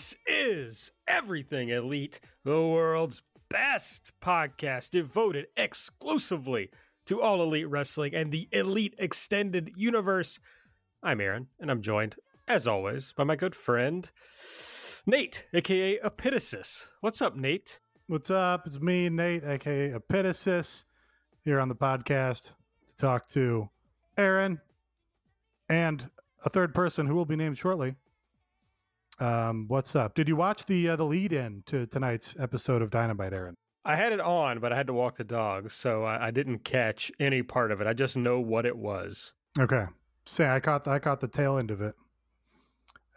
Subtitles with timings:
[0.00, 6.70] This is Everything Elite, the world's best podcast devoted exclusively
[7.04, 10.40] to all elite wrestling and the elite extended universe.
[11.02, 12.16] I'm Aaron, and I'm joined,
[12.48, 14.10] as always, by my good friend
[15.04, 16.86] Nate, aka Epitasis.
[17.02, 17.78] What's up, Nate?
[18.06, 18.66] What's up?
[18.66, 20.84] It's me, Nate, aka Epitasis,
[21.44, 22.52] here on the podcast
[22.88, 23.68] to talk to
[24.16, 24.62] Aaron
[25.68, 26.08] and
[26.42, 27.96] a third person who will be named shortly.
[29.20, 30.14] Um, what's up?
[30.14, 33.56] Did you watch the uh, the lead in to tonight's episode of Dynamite, Aaron?
[33.84, 36.60] I had it on, but I had to walk the dogs, so I, I didn't
[36.64, 37.86] catch any part of it.
[37.86, 39.32] I just know what it was.
[39.58, 39.84] Okay,
[40.24, 41.94] say I caught I caught the tail end of it.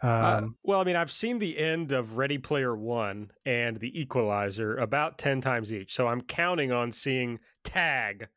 [0.02, 3.98] Um, Uh, well, I mean, I've seen the end of Ready Player One and The
[3.98, 5.94] Equalizer about 10 times each.
[5.94, 8.28] So I'm counting on seeing Tag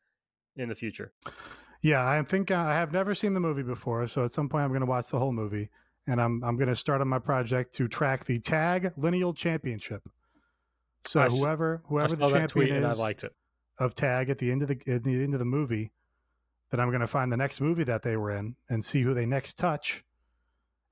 [0.56, 1.12] in the future.
[1.82, 4.64] yeah, I think uh, I have never seen the movie before, so at some point
[4.64, 5.68] I'm going to watch the whole movie,
[6.08, 10.02] and I'm I'm going to start on my project to track the Tag Lineal Championship.
[11.04, 13.34] So I whoever whoever the champion and I is liked it.
[13.78, 15.92] of Tag at the end of the at the end of the movie,
[16.70, 19.14] then I'm going to find the next movie that they were in and see who
[19.14, 20.02] they next touch,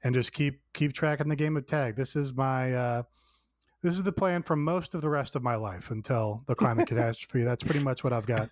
[0.05, 1.97] and just keep keep tracking the game of Tag.
[1.97, 3.03] This is my uh,
[3.83, 6.87] this is the plan for most of the rest of my life until the climate
[6.89, 7.43] catastrophe.
[7.43, 8.51] That's pretty much what I've got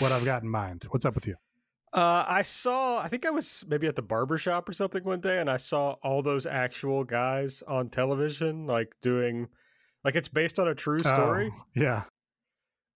[0.00, 0.84] what I've got in mind.
[0.90, 1.36] What's up with you?
[1.94, 5.20] Uh, I saw, I think I was maybe at the barber shop or something one
[5.20, 9.48] day, and I saw all those actual guys on television, like doing,
[10.04, 11.52] like it's based on a true story.
[11.54, 12.04] Oh, yeah.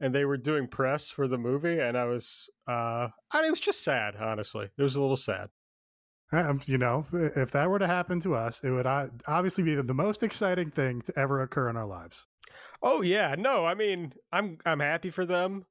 [0.01, 3.61] and they were doing press for the movie and i was uh I it was
[3.61, 5.49] just sad honestly it was a little sad
[6.33, 9.95] Um, you know, if that were to happen to us, it would obviously be the
[9.95, 12.27] most exciting thing to ever occur in our lives.
[12.83, 15.65] oh yeah no i mean i'm i'm happy for them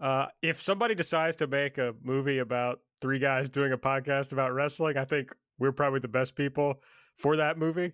[0.00, 4.52] uh if somebody decides to make a movie about three guys doing a podcast about
[4.52, 6.80] wrestling i think we're probably the best people
[7.14, 7.92] for that movie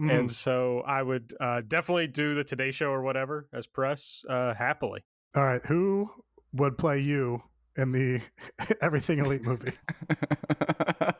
[0.00, 0.10] Mm.
[0.18, 4.52] and so i would uh definitely do the today show or whatever as press uh
[4.52, 5.04] happily
[5.36, 6.10] All right, who
[6.52, 7.40] would play you
[7.76, 8.20] in the
[8.82, 9.70] Everything Elite movie?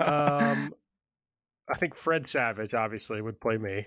[0.01, 0.73] um
[1.69, 3.87] i think fred savage obviously would play me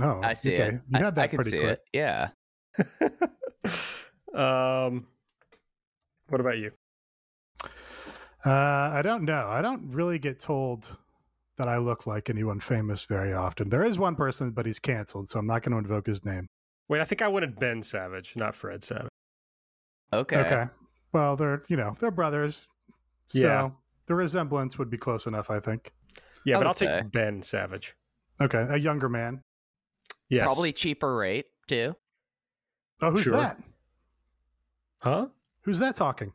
[0.00, 0.66] Oh, I see okay.
[0.68, 0.74] it.
[0.88, 1.80] You I- had that I, can pretty see quick.
[1.80, 1.82] it.
[1.92, 2.28] Yeah.
[4.34, 5.06] um,
[6.28, 6.72] what about you?
[8.44, 8.50] Uh,
[8.94, 9.48] I don't know.
[9.48, 10.96] I don't really get told
[11.58, 13.68] that I look like anyone famous very often.
[13.70, 16.46] There is one person, but he's canceled, so I'm not going to invoke his name.
[16.88, 19.08] Wait, I think I wanted Ben Savage, not Fred Savage.
[20.12, 20.36] Okay.
[20.36, 20.64] Okay.
[21.12, 22.68] Well, they're you know they're brothers,
[23.26, 23.70] so Yeah.
[24.06, 25.50] the resemblance would be close enough.
[25.50, 25.90] I think.
[26.44, 27.10] Yeah, I but I'll take.
[27.10, 27.96] Ben Savage.
[28.40, 29.40] Okay, a younger man.
[30.28, 30.44] Yes.
[30.44, 31.96] Probably cheaper rate too.
[33.00, 33.32] Oh, who's Sure.
[33.36, 33.58] that?
[35.00, 35.28] Huh?
[35.66, 36.32] Who's that talking?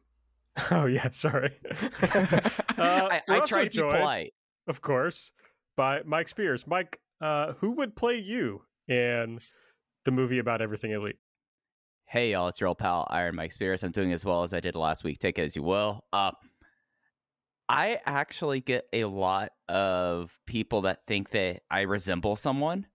[0.71, 1.53] Oh yeah, sorry.
[1.71, 4.33] uh, I, we're I also try to be joined, polite.
[4.67, 5.31] of course,
[5.77, 6.67] by Mike Spears.
[6.67, 9.37] Mike, uh, who would play you in
[10.03, 11.15] the movie about everything elite?
[12.03, 13.83] Hey y'all, it's your old pal Iron Mike Spears.
[13.83, 15.17] I'm doing as well as I did last week.
[15.17, 16.03] Take it as you will.
[16.11, 16.33] Uh,
[17.69, 22.85] I actually get a lot of people that think that I resemble someone.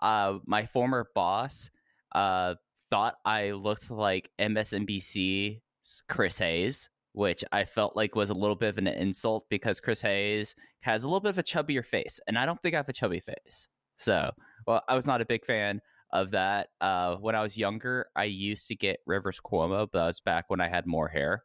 [0.00, 1.68] Uh, my former boss
[2.14, 2.54] uh,
[2.90, 8.70] thought I looked like MSNBC's Chris Hayes, which I felt like was a little bit
[8.70, 12.38] of an insult because Chris Hayes has a little bit of a chubbier face, and
[12.38, 13.68] I don't think I have a chubby face.
[13.96, 14.30] So,
[14.66, 15.80] well, I was not a big fan
[16.12, 16.68] of that.
[16.80, 20.44] Uh, when I was younger, I used to get Rivers Cuomo, but that was back
[20.48, 21.44] when I had more hair.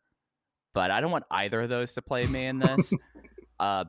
[0.73, 2.93] But I don't want either of those to play me in this.
[3.59, 3.85] uh,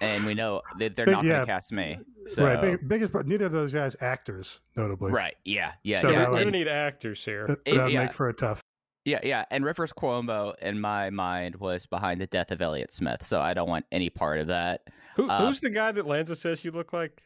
[0.00, 1.40] and we know that they're Big- not going yeah.
[1.40, 1.98] to cast me.
[2.26, 3.14] So, right, big, biggest.
[3.14, 5.10] Neither of those guys actors, notably.
[5.12, 6.18] right, yeah, yeah, So yeah.
[6.18, 7.46] that we would- don't need actors here.
[7.46, 8.04] That would yeah.
[8.04, 8.60] make for a tough.
[9.04, 9.44] Yeah, yeah.
[9.50, 13.22] And Rivers Cuomo, in my mind, was behind the death of Elliott Smith.
[13.24, 14.82] So I don't want any part of that.
[15.16, 17.22] Who, uh, who's the guy that Lanza says you look like?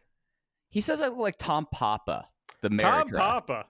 [0.71, 2.29] He says I look like Tom Papa,
[2.61, 3.21] the marriage Tom ref.
[3.21, 3.67] Papa.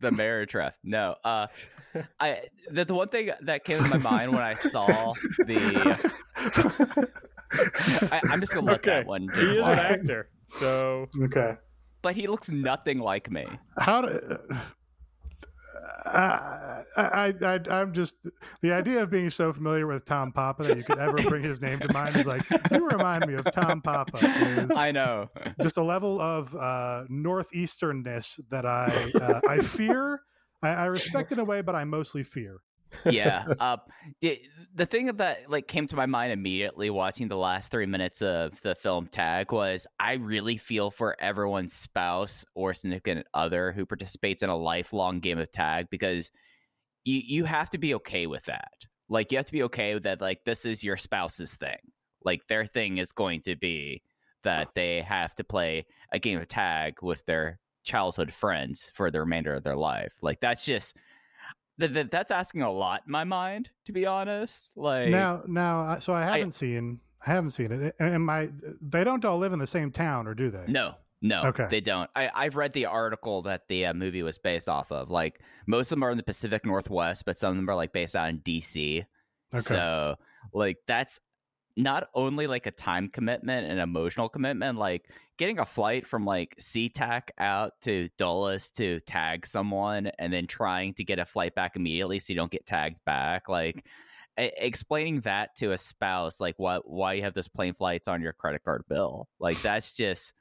[0.00, 0.74] The marriage ref.
[0.82, 1.46] No, uh,
[2.20, 7.08] I the, the one thing that came to my mind when I saw the,
[8.12, 9.22] I, I'm just gonna let okay, that one.
[9.22, 10.28] he Just is an actor.
[10.60, 11.54] So okay.
[12.02, 13.44] but he looks nothing like me.
[13.78, 14.38] How do,
[16.06, 18.26] Uh, I, I, I'm just
[18.62, 21.60] the idea of being so familiar with Tom Papa that you could ever bring his
[21.60, 24.18] name to mind is like you remind me of Tom Papa.
[24.18, 25.30] Is I know.
[25.62, 30.20] just a level of uh, northeasternness that I uh, I fear.
[30.62, 32.60] I, I respect in a way, but I mostly fear.
[33.04, 33.44] Yeah.
[33.60, 33.76] Uh,
[34.20, 34.40] the,
[34.74, 38.60] the thing that like came to my mind immediately watching the last three minutes of
[38.62, 44.42] the film Tag was I really feel for everyone's spouse or significant other who participates
[44.42, 46.30] in a lifelong game of tag because
[47.04, 48.72] you you have to be okay with that.
[49.08, 50.20] Like you have to be okay with that.
[50.20, 51.78] Like this is your spouse's thing.
[52.24, 54.02] Like their thing is going to be
[54.42, 59.20] that they have to play a game of tag with their childhood friends for the
[59.20, 60.14] remainder of their life.
[60.22, 60.96] Like that's just
[61.80, 64.72] th- th- that's asking a lot in my mind, to be honest.
[64.76, 67.94] Like Now, now, so I haven't seen, I haven't seen it.
[67.98, 68.50] And my,
[68.80, 70.64] they don't all live in the same town, or do they?
[70.68, 71.66] no, no, Okay.
[71.70, 72.10] they don't.
[72.14, 75.10] I, I've read the article that the uh, movie was based off of.
[75.10, 77.92] Like most of them are in the Pacific Northwest, but some of them are like
[77.94, 79.04] based out in DC.
[79.54, 79.62] Okay.
[79.62, 80.16] So
[80.52, 81.20] like that's
[81.76, 86.54] not only like a time commitment and emotional commitment, like getting a flight from like
[86.60, 91.74] SeaTac out to Dulles to tag someone and then trying to get a flight back
[91.74, 93.48] immediately so you don't get tagged back.
[93.48, 93.84] Like
[94.38, 98.22] e- explaining that to a spouse, like what why you have those plane flights on
[98.22, 99.28] your credit card bill.
[99.40, 100.32] Like that's just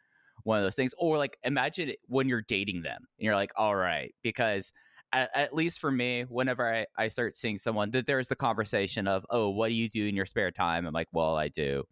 [0.44, 0.94] one of those things.
[1.00, 4.71] Or like imagine when you're dating them and you're like, all right, because
[5.13, 9.07] at, at least for me, whenever I, I start seeing someone, that there's the conversation
[9.07, 10.86] of, oh, what do you do in your spare time?
[10.86, 11.83] I'm like, well, I do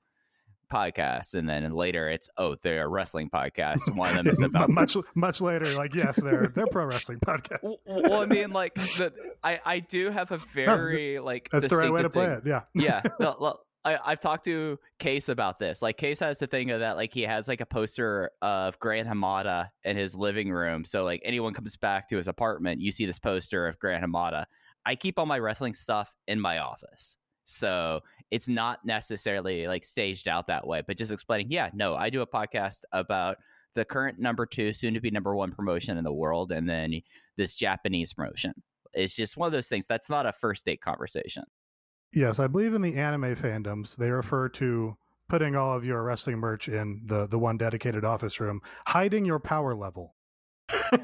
[0.72, 3.88] podcasts, and then later it's, oh, they're a wrestling podcast.
[3.88, 5.66] and One of them is about much, much later.
[5.76, 7.60] Like, yes, they're they're pro wrestling podcast.
[7.64, 9.14] well, well, I mean, like the,
[9.44, 12.38] I I do have a very like That's the right way to play thing.
[12.38, 12.44] it.
[12.46, 12.62] Yeah.
[12.74, 13.02] yeah.
[13.20, 15.82] no, I, I've talked to Case about this.
[15.82, 19.08] Like Case has the thing of that, like he has like a poster of Grant
[19.08, 20.86] Hamada in his living room.
[20.86, 24.46] So like anyone comes back to his apartment, you see this poster of Grant Hamada.
[24.86, 27.18] I keep all my wrestling stuff in my office.
[27.44, 32.10] So it's not necessarily like staged out that way, but just explaining, yeah, no, I
[32.10, 33.38] do a podcast about
[33.74, 37.02] the current number two, soon to be number one promotion in the world, and then
[37.38, 38.54] this Japanese promotion.
[38.94, 39.88] It's just one of those things.
[39.88, 41.44] That's not a first date conversation.
[42.14, 44.98] Yes, I believe in the anime fandoms, they refer to
[45.30, 49.40] putting all of your wrestling merch in the the one dedicated office room, hiding your
[49.40, 50.16] power level.
[50.70, 51.00] I,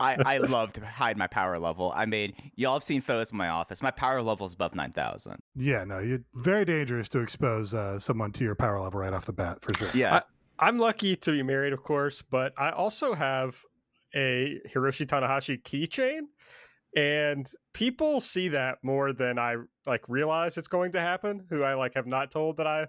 [0.00, 1.92] I love to hide my power level.
[1.94, 3.82] I mean, y'all have seen photos of my office.
[3.82, 5.36] My power level is above 9,000.
[5.54, 9.26] Yeah, no, you're very dangerous to expose uh, someone to your power level right off
[9.26, 9.88] the bat, for sure.
[9.94, 10.22] Yeah.
[10.58, 13.62] I'm lucky to be married, of course, but I also have
[14.14, 16.20] a Hiroshi Tanahashi keychain,
[16.96, 19.56] and people see that more than I
[19.86, 21.46] like realize it's going to happen.
[21.50, 22.88] Who I like have not told that I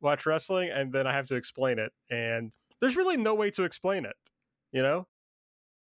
[0.00, 3.62] watch wrestling, and then I have to explain it, and there's really no way to
[3.62, 4.16] explain it.
[4.72, 5.06] You know,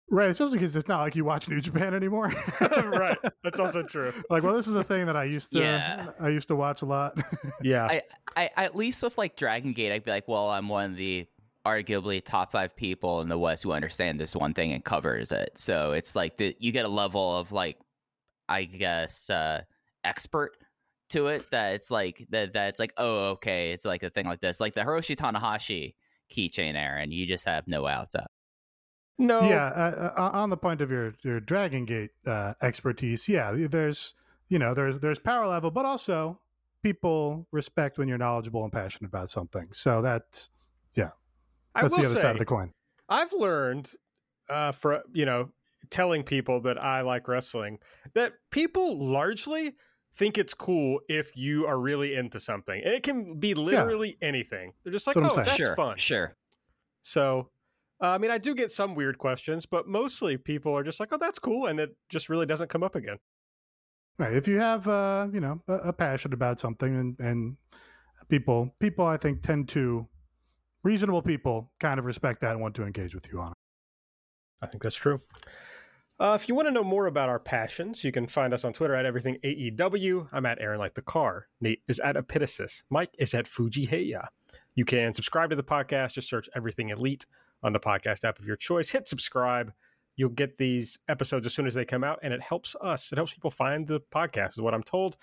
[0.09, 2.33] Right, especially because it's not like you watch New Japan anymore.
[2.61, 3.19] right?
[3.43, 4.13] That's also true.
[4.31, 6.11] like, well, this is a thing that I used to Yeah.
[6.21, 7.19] I used to watch a lot.
[7.63, 8.03] Yeah, I,
[8.37, 11.27] I at least with like Dragon Gate, I'd be like, well, I'm one of the
[11.67, 15.51] arguably top five people in the West who understand this one thing and covers it.
[15.57, 17.79] So it's like the, you get a level of like,
[18.49, 19.63] I guess, uh,
[20.05, 20.57] expert
[21.11, 24.41] to it that it's like that that's like, oh, okay, it's like a thing like
[24.41, 25.95] this, like the Hiroshi Tanahashi
[26.31, 27.13] keychain, Aaron.
[27.13, 28.31] You just have no outs up.
[29.19, 33.53] no, yeah, uh, uh, on the point of your your Dragon Gate uh, expertise, yeah,
[33.53, 34.15] there's
[34.49, 36.41] you know there's there's power level, but also
[36.83, 39.69] people respect when you're knowledgeable and passionate about something.
[39.73, 40.51] So that's
[41.07, 41.26] I
[41.83, 42.73] that's will the other say, side of the coin.
[43.09, 43.93] I've learned
[44.49, 45.51] uh, for you know
[45.91, 47.79] telling people that I like wrestling
[48.15, 49.75] that people largely
[50.15, 52.81] think it's cool if you are really into something.
[52.83, 54.73] And it can be literally anything.
[54.83, 55.99] They're just like, That's oh, that's sure, fun.
[55.99, 56.35] sure.
[57.03, 57.51] So,
[58.03, 61.11] uh, I mean, I do get some weird questions, but mostly people are just like,
[61.13, 63.19] oh, that's cool, and it just really doesn't come up again.
[64.19, 64.33] Right.
[64.33, 67.57] If you have, uh, you know, a, a passion about something, and, and
[68.29, 70.09] people, people, I think tend to
[70.87, 73.57] reasonable people kind of respect that and want to engage with you on it.
[74.63, 75.21] I think that's true.
[76.19, 78.73] Uh, if you want to know more about our passions, you can find us on
[78.73, 80.29] Twitter at everything AEW.
[80.33, 81.49] I'm at Aaron Like the Car.
[81.61, 82.85] Nate is at Epitasis.
[82.89, 84.29] Mike is at Fuji Heya.
[84.77, 86.13] You can subscribe to the podcast.
[86.13, 87.27] Just search Everything Elite
[87.65, 88.89] on the podcast app of your choice.
[88.89, 89.73] Hit subscribe.
[90.15, 93.13] You'll get these episodes as soon as they come out, and it helps us.
[93.13, 95.17] It helps people find the podcast, is what I'm told.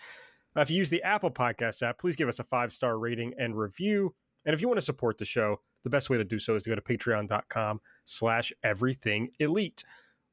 [0.55, 3.33] Uh, if you use the Apple Podcast app, please give us a five star rating
[3.39, 4.13] and review.
[4.45, 6.63] And if you want to support the show, the best way to do so is
[6.63, 9.83] to go to patreon.com slash everything elite.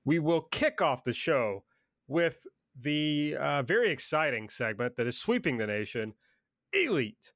[0.04, 1.64] We will kick off the show
[2.08, 2.46] with
[2.80, 6.14] the uh, very exciting segment that is sweeping the nation
[6.72, 7.32] Elite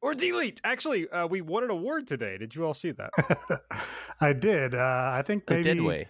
[0.00, 0.60] or Delete.
[0.64, 2.38] Actually, uh, we won an award today.
[2.38, 3.10] Did you all see that?
[4.20, 4.74] I did.
[4.74, 4.78] Uh,
[5.12, 6.06] I think Oh, maybe did we?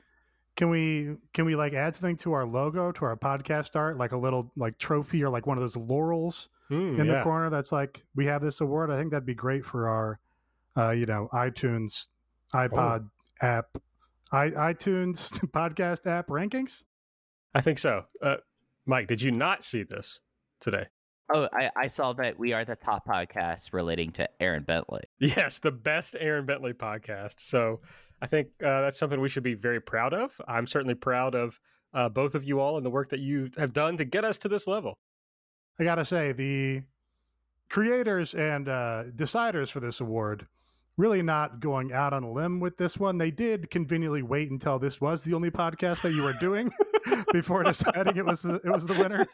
[0.57, 4.13] can we can we like add something to our logo to our podcast art, like
[4.13, 7.19] a little like trophy or like one of those laurels Hmm, in yeah.
[7.19, 8.91] the corner that's like we have this award?
[8.91, 10.19] I think that'd be great for our,
[10.77, 12.09] uh, you know, iTunes,
[12.55, 13.09] iPod
[13.43, 13.77] app,
[14.33, 16.85] i iTunes podcast app rankings.
[17.55, 18.05] I think so.
[18.23, 18.37] Uh,
[18.87, 20.21] Mike, did you not see this
[20.61, 20.87] today?
[21.33, 25.05] Oh, I, I saw that we are the top podcast relating to Aaron Bentley.
[25.19, 27.37] Yes, the best Aaron Bentley podcast.
[27.39, 27.81] So
[28.21, 30.39] I think uh, that's something we should be very proud of.
[30.47, 31.59] I'm certainly proud of
[31.95, 34.39] uh, both of you all and the work that you have done to get us
[34.39, 34.99] to this level.
[35.79, 36.83] I gotta say the
[37.69, 40.47] creators and uh, deciders for this award
[40.97, 43.19] really not going out on a limb with this one.
[43.19, 46.73] They did conveniently wait until this was the only podcast that you were doing
[47.33, 49.27] before deciding it was the, it was the winner.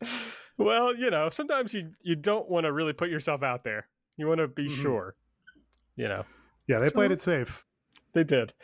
[0.56, 3.88] well, you know, sometimes you you don't want to really put yourself out there.
[4.16, 4.82] You want to be Mhm.
[4.82, 5.14] sure.
[5.96, 6.24] You know,
[6.66, 7.64] Yeah, they So- played it safe.
[8.14, 8.54] they did.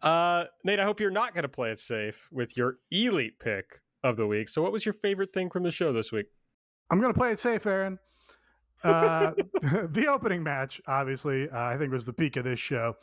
[0.00, 3.80] Uh, Nate, I hope you're not going to play it safe with your elite pick
[4.02, 4.48] of the week.
[4.48, 6.26] So, what was your favorite thing from the show this week?
[6.92, 7.98] I'm going to play it safe, Aaron.
[8.84, 9.32] Uh,
[9.62, 12.96] the opening match, obviously, uh, I think was the peak of this show.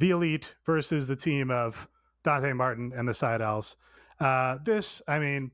[0.00, 1.88] The Elite versus the team of
[2.24, 3.76] Dante Martin and the Sydals.
[4.18, 5.52] Uh, this, I mean,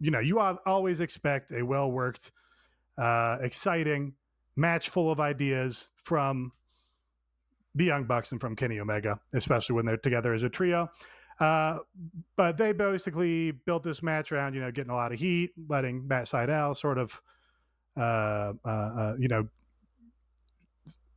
[0.00, 2.32] you know, you always expect a well worked,
[2.98, 4.14] uh, exciting
[4.56, 6.50] match full of ideas from
[7.76, 10.90] the Young Bucks and from Kenny Omega, especially when they're together as a trio.
[11.40, 11.78] Uh,
[12.36, 16.06] but they basically built this match around, you know, getting a lot of heat, letting
[16.06, 17.20] Matt Sydal sort of,
[17.96, 19.48] uh, uh, uh, you know,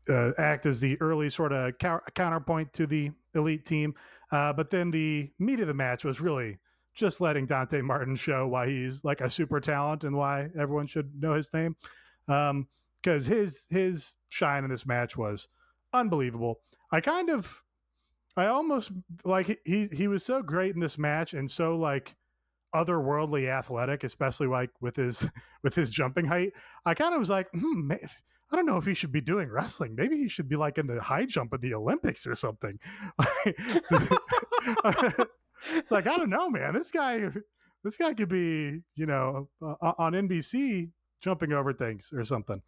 [0.10, 3.94] uh, act as the early sort of counter- counterpoint to the elite team.
[4.32, 6.58] Uh, but then the meat of the match was really
[6.94, 11.22] just letting Dante Martin show why he's like a super talent and why everyone should
[11.22, 11.76] know his name.
[12.28, 12.68] Um,
[13.02, 15.48] because his his shine in this match was
[15.94, 16.60] unbelievable.
[16.92, 17.64] I kind of,
[18.38, 18.92] I almost
[19.26, 22.16] like he he was so great in this match and so like
[22.74, 25.28] otherworldly athletic, especially like with his
[25.64, 26.54] with his jumping height.
[26.86, 27.92] I kind of was like, hmm,
[28.52, 29.96] I don't know if he should be doing wrestling.
[29.96, 32.80] Maybe he should be like in the high jump at the Olympics or something.
[35.90, 36.74] like I don't know, man.
[36.74, 37.30] This guy,
[37.84, 40.92] this guy could be, you know, uh, on NBC
[41.22, 42.62] jumping over things or something.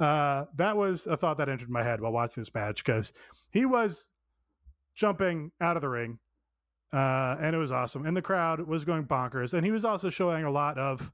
[0.00, 3.12] Uh, that was a thought that entered my head while watching this match because
[3.50, 4.10] he was
[4.94, 6.18] jumping out of the ring,
[6.94, 8.06] uh, and it was awesome.
[8.06, 9.52] And the crowd was going bonkers.
[9.52, 11.10] And he was also showing a lot of,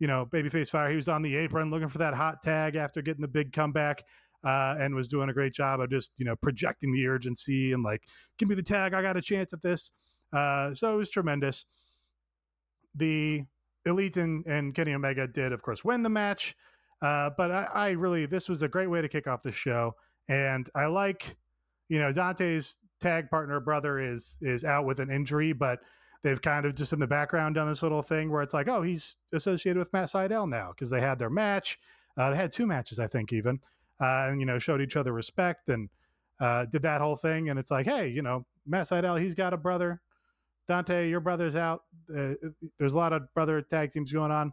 [0.00, 0.90] you know, babyface fire.
[0.90, 4.02] He was on the apron looking for that hot tag after getting the big comeback.
[4.44, 7.84] Uh, and was doing a great job of just you know projecting the urgency and
[7.84, 8.02] like
[8.38, 9.92] give me the tag i got a chance at this
[10.32, 11.64] uh, so it was tremendous
[12.96, 13.44] the
[13.86, 16.56] elite and, and kenny omega did of course win the match
[17.02, 19.94] uh, but I, I really this was a great way to kick off the show
[20.26, 21.36] and i like
[21.88, 25.80] you know dante's tag partner brother is is out with an injury but
[26.22, 28.82] they've kind of just in the background done this little thing where it's like oh
[28.82, 31.78] he's associated with matt sydal now because they had their match.
[32.16, 33.60] Uh, they had two matches i think even.
[34.00, 35.88] Uh, and you know showed each other respect and
[36.40, 37.50] uh, did that whole thing.
[37.50, 40.00] And it's like hey you know matt sydal he's got a brother.
[40.68, 41.82] Dante your brother's out.
[42.08, 42.34] Uh,
[42.78, 44.52] there's a lot of brother tag teams going on.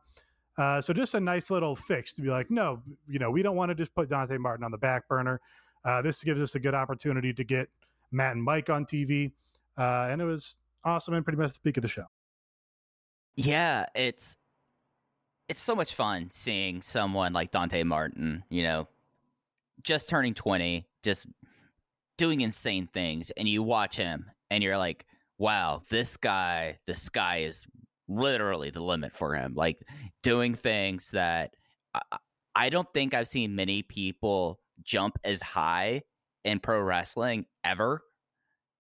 [0.58, 3.56] Uh, so just a nice little fix to be like no you know we don't
[3.56, 5.40] want to just put dante martin on the back burner.
[5.86, 7.70] Uh, this gives us a good opportunity to get
[8.12, 9.32] matt and mike on tv
[9.78, 12.06] uh, and it was awesome and pretty much the peak of the show
[13.36, 14.36] Yeah, it's
[15.48, 18.88] it's so much fun seeing someone like Dante Martin, you know,
[19.82, 21.26] just turning 20, just
[22.18, 25.06] doing insane things and you watch him and you're like,
[25.38, 27.66] "Wow, this guy, the sky is
[28.10, 29.82] literally the limit for him." Like
[30.22, 31.54] doing things that
[31.94, 32.02] I,
[32.56, 36.02] I don't think I've seen many people jump as high
[36.50, 38.02] in pro wrestling ever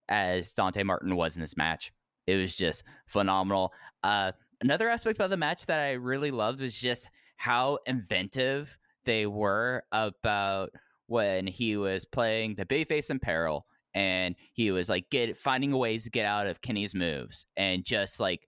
[0.07, 1.91] as Dante Martin was in this match.
[2.25, 3.71] It was just phenomenal.
[4.03, 9.27] Uh, another aspect of the match that I really loved was just how inventive they
[9.27, 10.71] were about
[11.07, 16.03] when he was playing the Bayface in Peril and he was like get finding ways
[16.03, 18.47] to get out of Kenny's moves and just like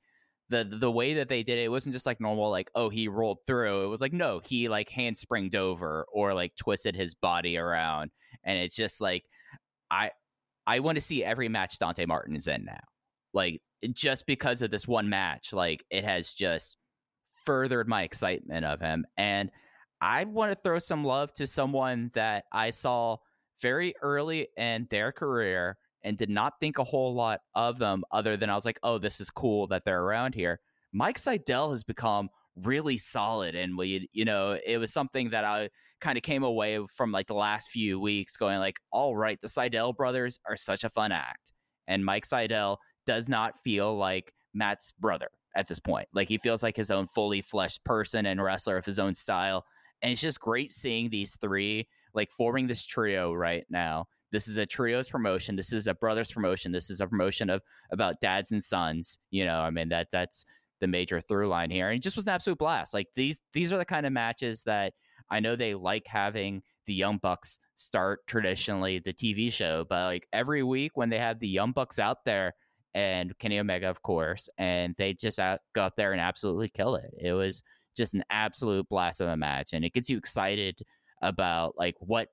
[0.52, 3.08] the the way that they did it, it wasn't just like normal like oh he
[3.08, 3.86] rolled through.
[3.86, 8.12] It was like no he like handspringed over or like twisted his body around.
[8.44, 9.24] And it's just like
[9.90, 10.12] I
[10.68, 12.80] I want to see every match Dante Martin is in now.
[13.34, 13.62] Like
[13.94, 16.78] just because of this one match like it has just
[17.46, 19.06] furthered my excitement of him.
[19.18, 19.50] And
[20.02, 23.18] I want to throw some love to someone that I saw
[23.62, 28.38] very early in their career and did not think a whole lot of them other
[28.38, 30.60] than I was like, oh, this is cool that they're around here.
[30.94, 33.56] Mike Sydal has become really solid.
[33.56, 37.28] And we, you know, it was something that I kind of came away from like
[37.28, 41.12] the last few weeks going like, all right, the Sydal brothers are such a fun
[41.12, 41.52] act.
[41.88, 46.08] And Mike Sydal does not feel like Matt's brother at this point.
[46.14, 49.66] Like he feels like his own fully fleshed person and wrestler of his own style.
[50.02, 54.08] And it's just great seeing these three like forming this trio right now.
[54.32, 55.56] This is a trios promotion.
[55.56, 56.72] This is a brothers promotion.
[56.72, 57.62] This is a promotion of
[57.92, 59.20] about dads and sons.
[59.30, 60.46] You know, I mean that that's
[60.80, 61.90] the major through line here.
[61.90, 62.94] And it just was an absolute blast.
[62.94, 64.94] Like these these are the kind of matches that
[65.30, 70.28] I know they like having the Young Bucks start traditionally the TV show, but like
[70.34, 72.54] every week when they have the Young Bucks out there
[72.94, 76.96] and Kenny Omega, of course, and they just out, go out there and absolutely kill
[76.96, 77.14] it.
[77.18, 77.64] It was
[77.96, 80.82] just an absolute blast of a match, and it gets you excited
[81.22, 82.30] about like what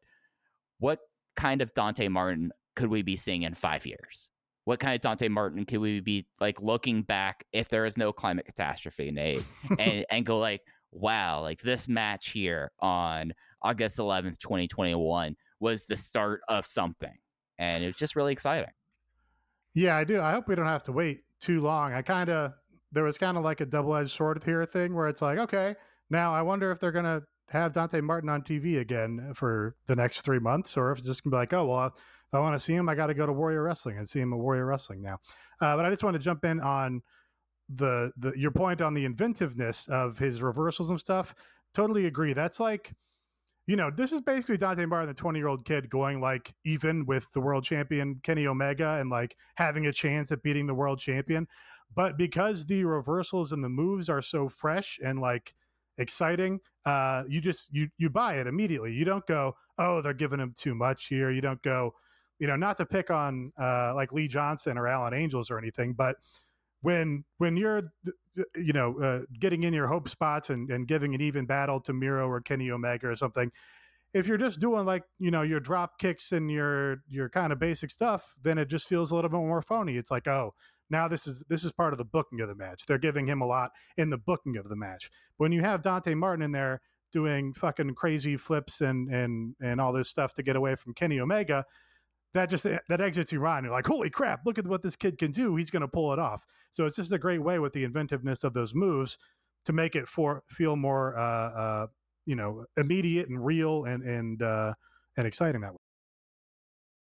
[0.78, 0.99] what
[1.38, 4.28] kind of Dante Martin could we be seeing in five years?
[4.64, 8.12] What kind of Dante Martin could we be like looking back if there is no
[8.12, 9.42] climate catastrophe, Nate,
[9.78, 15.97] and and go like, wow, like this match here on August 11th, 2021 was the
[15.97, 17.16] start of something.
[17.59, 18.71] And it was just really exciting.
[19.75, 20.21] Yeah, I do.
[20.21, 21.92] I hope we don't have to wait too long.
[21.92, 22.52] I kind of,
[22.92, 25.76] there was kind of like a double edged sword here thing where it's like, okay,
[26.11, 29.97] now I wonder if they're going to have Dante Martin on TV again for the
[29.97, 32.55] next three months, or if it's just to be like, oh, well, if I want
[32.55, 34.67] to see him, I got to go to Warrior Wrestling and see him at Warrior
[34.67, 35.19] Wrestling now.
[35.61, 37.02] Uh, but I just want to jump in on
[37.71, 41.35] the, the your point on the inventiveness of his reversals and stuff.
[41.75, 42.35] Totally agree.
[42.35, 42.93] That's like,
[43.67, 47.07] you know, this is basically Dante Martin, the 20 year old kid, going like even
[47.07, 50.99] with the world champion Kenny Omega and like having a chance at beating the world
[50.99, 51.47] champion.
[51.95, 55.55] But because the reversals and the moves are so fresh and like
[55.99, 58.93] exciting, uh, you just you you buy it immediately.
[58.93, 61.31] You don't go, oh, they're giving him too much here.
[61.31, 61.95] You don't go,
[62.38, 65.93] you know, not to pick on uh, like Lee Johnson or Alan Angels or anything,
[65.93, 66.17] but
[66.81, 67.83] when when you're
[68.57, 71.93] you know uh, getting in your hope spots and, and giving an even battle to
[71.93, 73.50] Miro or Kenny Omega or something,
[74.14, 77.59] if you're just doing like you know your drop kicks and your your kind of
[77.59, 79.97] basic stuff, then it just feels a little bit more phony.
[79.97, 80.55] It's like oh
[80.90, 82.87] now this is this is part of the booking of the match.
[82.87, 85.11] They're giving him a lot in the booking of the match.
[85.37, 86.80] When you have Dante Martin in there
[87.12, 91.21] doing fucking crazy flips and and and all this stuff to get away from Kenny
[91.21, 91.64] Omega,
[92.35, 93.64] that just that exits your mind.
[93.64, 95.57] You're like, holy crap, look at what this kid can do.
[95.57, 96.47] He's going to pull it off.
[96.71, 99.19] So it's just a great way with the inventiveness of those moves
[99.65, 101.86] to make it for feel more, uh, uh,
[102.26, 104.75] you know, immediate and real and and uh,
[105.17, 105.78] and exciting that way.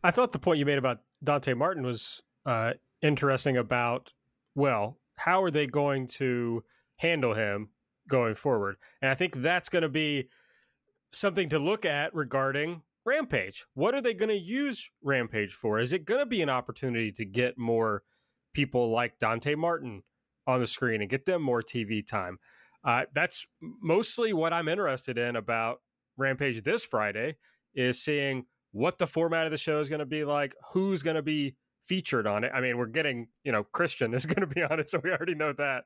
[0.03, 2.73] I thought the point you made about Dante Martin was uh,
[3.05, 3.57] interesting.
[3.57, 4.11] About
[4.55, 6.63] well, how are they going to
[6.97, 7.69] handle him
[8.07, 8.77] going forward?
[9.01, 10.29] And I think that's going to be
[11.11, 13.65] something to look at regarding Rampage.
[13.73, 15.79] What are they going to use Rampage for?
[15.79, 18.03] Is it going to be an opportunity to get more
[18.53, 20.03] people like Dante Martin
[20.47, 22.39] on the screen and get them more TV time?
[22.83, 25.81] Uh, that's mostly what I'm interested in about
[26.17, 27.37] Rampage this Friday
[27.73, 31.15] is seeing what the format of the show is going to be like, who's going
[31.15, 31.55] to be
[31.85, 32.51] featured on it.
[32.53, 35.11] I mean, we're getting, you know, Christian is going to be on it, so we
[35.11, 35.85] already know that.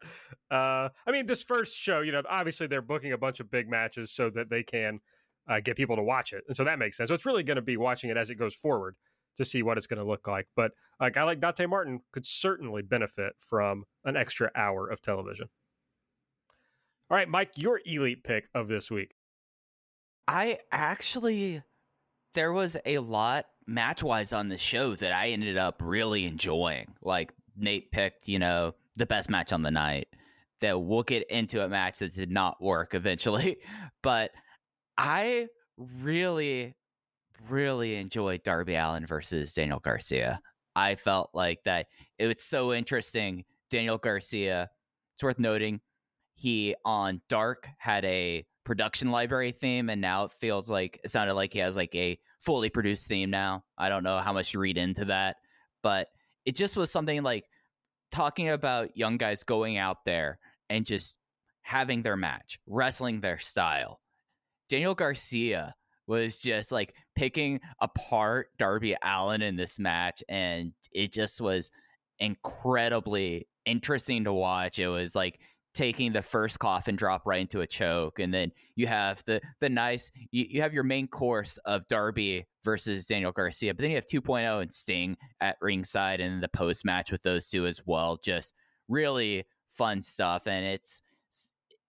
[0.50, 3.70] Uh, I mean, this first show, you know, obviously they're booking a bunch of big
[3.70, 5.00] matches so that they can
[5.48, 6.44] uh, get people to watch it.
[6.48, 7.10] And so that makes sense.
[7.10, 8.96] So it's really going to be watching it as it goes forward
[9.38, 10.48] to see what it's going to look like.
[10.56, 15.48] But a guy like Dante Martin could certainly benefit from an extra hour of television.
[17.10, 19.16] All right, Mike, your elite pick of this week.
[20.28, 21.64] I actually,
[22.34, 26.94] there was a lot match wise on the show that I ended up really enjoying.
[27.02, 30.08] Like Nate picked, you know, the best match on the night.
[30.62, 33.58] That we'll get into a match that did not work eventually,
[34.04, 34.32] but
[34.98, 36.76] I really,
[37.48, 40.42] really enjoyed Darby Allin versus Daniel Garcia.
[40.76, 41.88] I felt like that
[42.18, 43.46] it was so interesting.
[43.70, 44.70] Daniel Garcia,
[45.16, 45.80] it's worth noting,
[46.36, 51.34] he on Dark had a production library theme, and now it feels like it sounded
[51.34, 53.64] like he has like a fully produced theme now.
[53.78, 55.38] I don't know how much read into that,
[55.84, 56.08] but
[56.46, 57.46] it just was something like
[58.12, 61.18] talking about young guys going out there and just
[61.62, 64.00] having their match, wrestling their style,
[64.70, 65.76] Daniel Garcia
[66.08, 71.70] was just like picking apart Darby Allin in this match, and it just was
[72.20, 74.80] incredibly interesting to watch.
[74.80, 75.40] It was like
[75.74, 79.70] taking the first coffin drop right into a choke, and then you have the the
[79.70, 83.96] nice you, you have your main course of Darby versus Daniel Garcia, but then you
[83.96, 88.18] have 2.0 and Sting at ringside, and the post match with those two as well.
[88.24, 88.54] Just
[88.88, 91.02] really fun stuff, and it's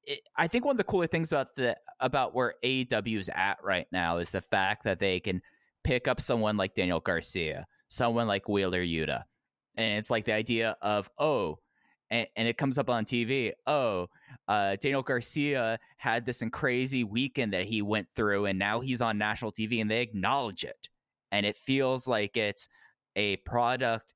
[0.04, 3.58] it, I think one of the cooler things about the about where AEW is at
[3.62, 5.42] right now is the fact that they can
[5.84, 9.24] pick up someone like Daniel Garcia, someone like Wheeler Yuta,
[9.76, 11.58] and it's like the idea of oh,
[12.11, 13.53] and, and it comes up on TV.
[13.66, 14.09] Oh,
[14.49, 19.18] uh, Daniel Garcia had this crazy weekend that he went through, and now he's on
[19.18, 20.88] national TV, and they acknowledge it,
[21.31, 22.68] and it feels like it's
[23.16, 24.14] a product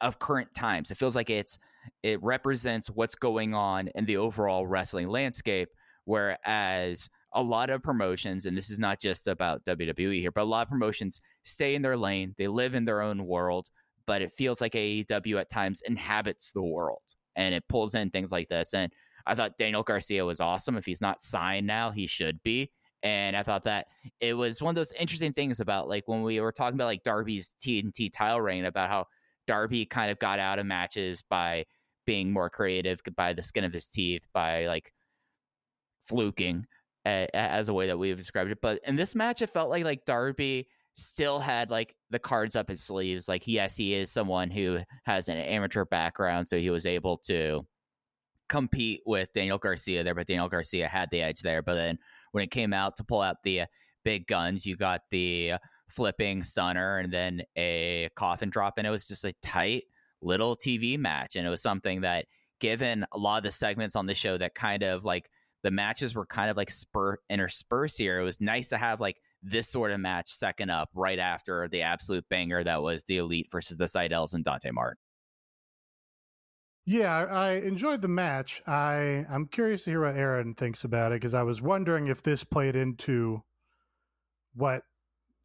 [0.00, 0.90] of current times.
[0.90, 1.58] It feels like it's
[2.02, 5.68] it represents what's going on in the overall wrestling landscape.
[6.04, 10.44] Whereas a lot of promotions, and this is not just about WWE here, but a
[10.44, 13.68] lot of promotions stay in their lane, they live in their own world,
[14.06, 17.02] but it feels like AEW at times inhabits the world
[17.36, 18.74] and it pulls in things like this.
[18.74, 18.92] And
[19.26, 20.76] I thought Daniel Garcia was awesome.
[20.76, 22.70] If he's not signed now, he should be.
[23.02, 23.86] And I thought that
[24.20, 27.02] it was one of those interesting things about like when we were talking about like
[27.02, 29.06] Darby's TNT title reign, about how
[29.46, 31.64] Darby kind of got out of matches by
[32.06, 34.92] being more creative by the skin of his teeth, by like
[36.04, 36.66] fluking
[37.04, 38.58] as a way that we've described it.
[38.62, 42.68] But in this match, it felt like like Darby still had like the cards up
[42.68, 43.28] his sleeves.
[43.28, 47.66] Like, yes, he is someone who has an amateur background, so he was able to
[48.48, 51.62] compete with Daniel Garcia there, but Daniel Garcia had the edge there.
[51.62, 51.98] But then
[52.32, 53.66] when it came out to pull out the uh,
[54.04, 58.90] big guns, you got the uh, flipping stunner and then a coffin drop, and it
[58.90, 59.84] was just a tight
[60.20, 61.36] little TV match.
[61.36, 62.26] And it was something that,
[62.60, 65.28] given a lot of the segments on the show that kind of like
[65.62, 69.16] the matches were kind of like spur interspersed here, it was nice to have like
[69.42, 73.48] this sort of match second up right after the absolute banger that was the Elite
[73.50, 74.98] versus the Sydals and Dante Martin.
[76.84, 78.60] Yeah, I enjoyed the match.
[78.66, 82.22] I I'm curious to hear what Aaron thinks about it because I was wondering if
[82.22, 83.42] this played into
[84.54, 84.82] what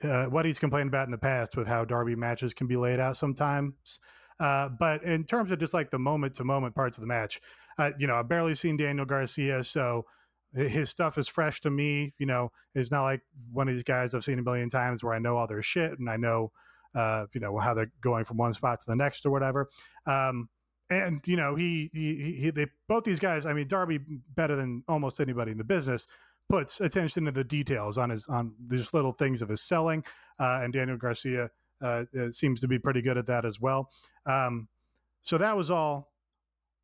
[0.04, 3.00] uh, what he's complained about in the past with how Darby matches can be laid
[3.00, 4.00] out sometimes.
[4.40, 7.40] Uh, but in terms of just like the moment to moment parts of the match,
[7.78, 10.06] uh, you know, I've barely seen Daniel Garcia, so
[10.54, 12.14] his stuff is fresh to me.
[12.18, 15.14] You know, it's not like one of these guys I've seen a million times where
[15.14, 16.52] I know all their shit and I know,
[16.96, 19.70] uh, you know, how they're going from one spot to the next or whatever.
[20.06, 20.50] Um,
[20.90, 23.46] and you know, he, he, he, they both these guys.
[23.46, 24.00] I mean, Darby
[24.36, 26.08] better than almost anybody in the business
[26.50, 30.04] puts attention to the details on his on these little things of his selling.
[30.40, 31.50] Uh, and Daniel Garcia
[31.82, 33.90] uh, uh seems to be pretty good at that as well.
[34.26, 34.70] Um,
[35.22, 36.14] so that was all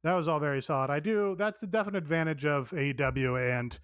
[0.03, 0.89] that was all very solid.
[0.89, 1.35] I do.
[1.37, 3.79] That's the definite advantage of AEW and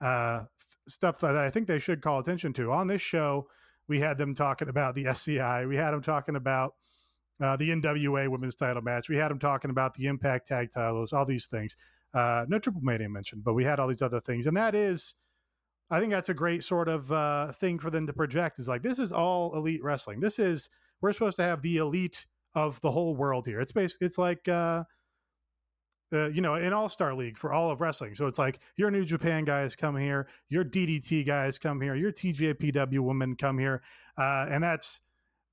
[0.00, 0.44] uh,
[0.86, 2.70] stuff that I think they should call attention to.
[2.70, 3.48] On this show,
[3.88, 5.66] we had them talking about the SCI.
[5.66, 6.74] We had them talking about
[7.40, 9.08] uh, the NWA Women's Title match.
[9.08, 11.12] We had them talking about the Impact Tag Titles.
[11.12, 11.76] All these things.
[12.12, 15.14] Uh, no Triple Mania mentioned, but we had all these other things, and that is.
[15.90, 18.58] I think that's a great sort of uh, thing for them to project.
[18.58, 20.20] Is like this is all elite wrestling.
[20.20, 23.60] This is we're supposed to have the elite of the whole world here.
[23.60, 24.84] It's basically it's like uh,
[26.34, 28.14] you know, an all star league for all of wrestling.
[28.14, 32.12] So it's like your New Japan guys come here, your DDT guys come here, your
[32.12, 33.82] TJPW women come here,
[34.16, 35.02] uh, and that's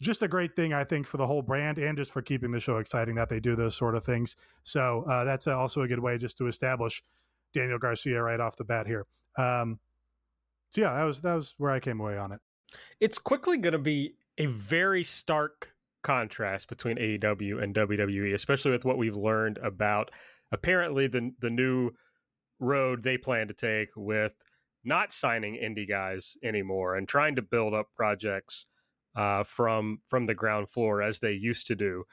[0.01, 2.59] just a great thing I think for the whole brand and just for keeping the
[2.59, 4.35] show exciting that they do those sort of things.
[4.63, 7.03] So uh, that's also a good way just to establish
[7.53, 9.05] Daniel Garcia right off the bat here.
[9.37, 9.79] Um,
[10.69, 12.39] so yeah, that was that was where I came away on it.
[12.99, 18.85] It's quickly going to be a very stark contrast between AEW and WWE, especially with
[18.85, 20.11] what we've learned about
[20.51, 21.91] apparently the the new
[22.59, 24.35] road they plan to take with
[24.83, 28.65] not signing indie guys anymore and trying to build up projects
[29.15, 32.03] uh, from from the ground floor as they used to do,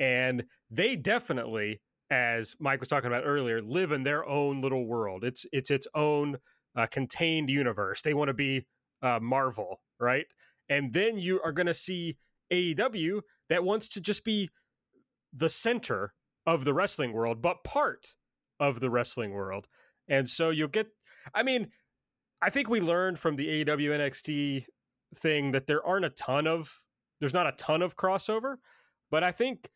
[0.00, 1.80] and they definitely,
[2.10, 5.24] as Mike was talking about earlier, live in their own little world.
[5.24, 6.38] It's it's its own
[6.74, 8.02] uh, contained universe.
[8.02, 8.66] They want to be
[9.02, 10.26] uh, Marvel, right?
[10.68, 12.16] And then you are going to see
[12.52, 14.50] AEW that wants to just be
[15.32, 16.12] the center
[16.46, 18.14] of the wrestling world, but part
[18.60, 19.66] of the wrestling world.
[20.08, 20.86] And so you'll get,
[21.34, 21.68] I mean,
[22.40, 24.66] I think we learned from the AEW NXT
[25.16, 26.80] thing that there aren't a ton of,
[27.20, 28.56] there's not a ton of crossover,
[29.10, 29.68] but I think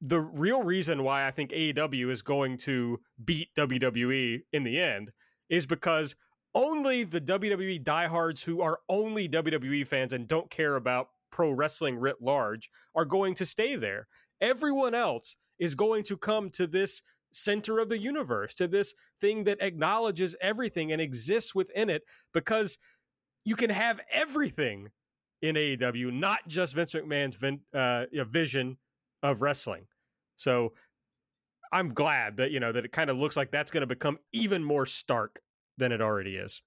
[0.00, 5.12] the real reason why I think AEW is going to beat WWE in the end
[5.48, 6.16] is because
[6.54, 11.98] only the WWE diehards who are only WWE fans and don't care about pro wrestling
[11.98, 14.06] writ large are going to stay there.
[14.40, 19.44] Everyone else is going to come to this center of the universe, to this thing
[19.44, 22.78] that acknowledges everything and exists within it, because
[23.44, 24.90] you can have everything
[25.42, 28.76] in AEW, not just Vince McMahon's vin- uh, vision
[29.22, 29.86] of wrestling.
[30.36, 30.72] So
[31.72, 34.18] I'm glad that you know that it kind of looks like that's going to become
[34.32, 35.40] even more stark
[35.78, 36.62] than it already is.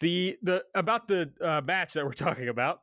[0.00, 2.80] The the about the uh, match that we're talking about,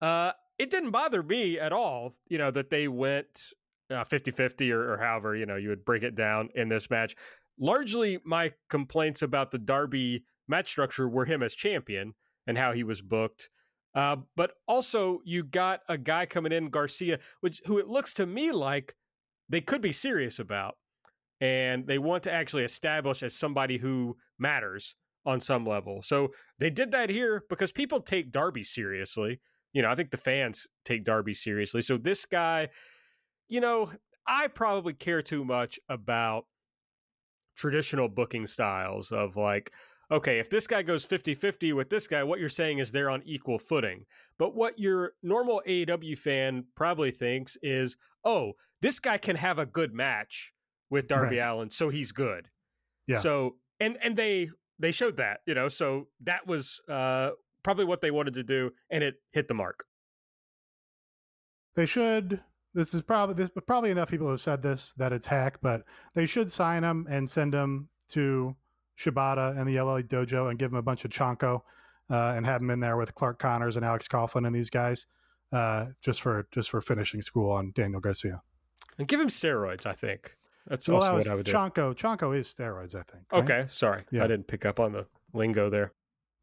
[0.00, 2.14] uh, it didn't bother me at all.
[2.28, 3.52] You know that they went
[3.90, 7.14] uh, 50-50 or, or however you know you would break it down in this match.
[7.58, 12.14] Largely my complaints about the darby match structure were him as champion
[12.46, 13.48] and how he was booked.
[13.94, 18.26] Uh, but also you got a guy coming in garcia which who it looks to
[18.26, 18.94] me like
[19.48, 20.76] they could be serious about
[21.40, 26.02] and they want to actually establish as somebody who matters on some level.
[26.02, 29.40] So they did that here because people take darby seriously.
[29.72, 31.82] You know i think the fans take darby seriously.
[31.82, 32.68] So this guy
[33.48, 33.90] you know,
[34.26, 36.46] I probably care too much about
[37.56, 39.72] traditional booking styles of like,
[40.10, 43.10] okay, if this guy goes 50 50 with this guy, what you're saying is they're
[43.10, 44.04] on equal footing.
[44.38, 49.66] But what your normal AEW fan probably thinks is, oh, this guy can have a
[49.66, 50.52] good match
[50.90, 51.48] with Darby right.
[51.48, 52.48] Allin, so he's good.
[53.06, 53.16] Yeah.
[53.16, 57.30] So and and they they showed that, you know, so that was uh
[57.62, 59.84] probably what they wanted to do, and it hit the mark.
[61.74, 62.40] They should
[62.76, 65.82] this is probably this but probably enough people have said this that it's hack, but
[66.14, 68.54] they should sign him and send him to
[68.98, 71.62] Shibata and the LA Dojo and give him a bunch of Chanko
[72.10, 75.06] uh, and have him in there with Clark Connors and Alex Coughlin and these guys
[75.52, 78.42] uh, just for just for finishing school on Daniel Garcia.
[78.98, 80.36] And give him steroids, I think.
[80.66, 81.96] That's well, also that what I would Chanko.
[81.96, 82.06] do.
[82.06, 83.24] Chanko is steroids, I think.
[83.32, 83.42] Right?
[83.42, 84.04] Okay, sorry.
[84.10, 84.24] Yeah.
[84.24, 85.92] I didn't pick up on the lingo there.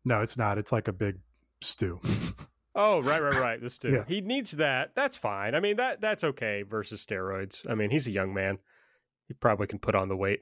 [0.05, 0.57] No, it's not.
[0.57, 1.17] It's like a big
[1.61, 1.99] stew.
[2.75, 3.61] Oh, right, right, right.
[3.61, 3.93] This dude.
[3.93, 4.03] Yeah.
[4.07, 4.95] He needs that.
[4.95, 5.53] That's fine.
[5.53, 7.69] I mean, that that's okay versus steroids.
[7.69, 8.57] I mean, he's a young man.
[9.27, 10.41] He probably can put on the weight.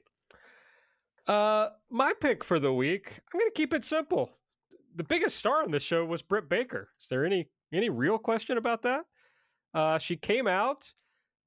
[1.26, 3.20] Uh, my pick for the week.
[3.32, 4.32] I'm going to keep it simple.
[4.94, 6.88] The biggest star on this show was Britt Baker.
[7.00, 9.04] Is there any any real question about that?
[9.74, 10.92] Uh, she came out.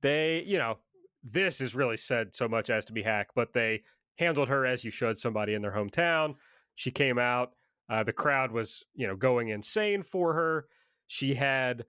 [0.02, 0.80] They, you know,
[1.24, 3.84] this is really said so much as to be hack, but they
[4.18, 6.36] handled her as you should somebody in their hometown.
[6.76, 7.54] She came out.
[7.90, 10.66] Uh, the crowd was, you know, going insane for her.
[11.08, 11.86] She had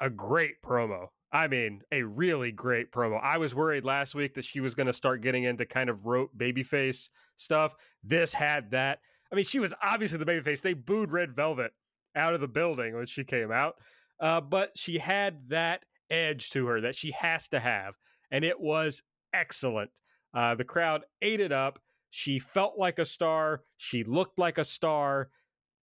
[0.00, 1.08] a great promo.
[1.32, 3.20] I mean, a really great promo.
[3.22, 6.06] I was worried last week that she was going to start getting into kind of
[6.06, 7.74] rote babyface stuff.
[8.04, 9.00] This had that.
[9.30, 10.62] I mean, she was obviously the babyface.
[10.62, 11.72] They booed Red Velvet
[12.14, 13.74] out of the building when she came out,
[14.20, 17.94] uh, but she had that edge to her that she has to have,
[18.30, 19.02] and it was
[19.34, 19.90] excellent.
[20.32, 21.78] Uh, the crowd ate it up.
[22.16, 23.60] She felt like a star.
[23.76, 25.28] She looked like a star.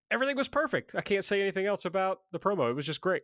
[0.10, 0.96] Everything was perfect.
[0.96, 2.72] I can't say anything else about the promo.
[2.72, 3.22] It was just great.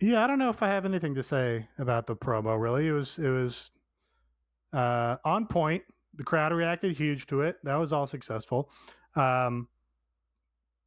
[0.00, 2.58] Yeah, I don't know if I have anything to say about the promo.
[2.58, 3.70] Really, it was it was
[4.72, 5.82] uh, on point.
[6.14, 7.58] The crowd reacted huge to it.
[7.64, 8.70] That was all successful.
[9.14, 9.68] Um,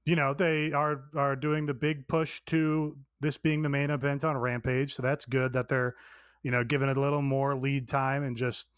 [0.03, 4.23] you know, they are are doing the big push to this being the main event
[4.23, 5.93] on Rampage, so that's good that they're
[6.41, 8.69] you know giving it a little more lead time and just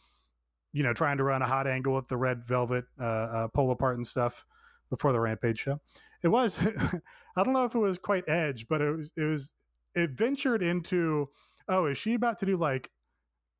[0.76, 3.72] you know, trying to run a hot angle with the red velvet uh, uh, pull
[3.72, 4.46] apart and stuff
[4.90, 5.80] before the Rampage show.
[6.22, 6.68] It was,
[7.38, 9.54] I don't know if it was quite edge, but it was, it was,
[9.96, 11.30] it ventured into,
[11.70, 12.92] oh, is she about to do like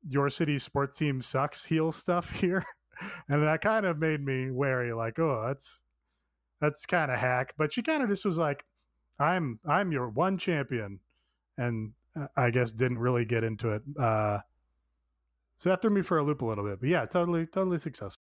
[0.06, 2.62] your city sports team sucks heel stuff here?
[3.30, 5.84] and that kind of made me wary, like, oh, that's,
[6.60, 7.54] that's kind of hack.
[7.56, 8.66] But she kind of just was like,
[9.18, 11.00] I'm, I'm your one champion.
[11.56, 13.82] And uh, I guess didn't really get into it.
[13.98, 14.40] Uh,
[15.56, 16.80] so that threw me for a loop a little bit.
[16.80, 18.20] But yeah, totally, totally successful.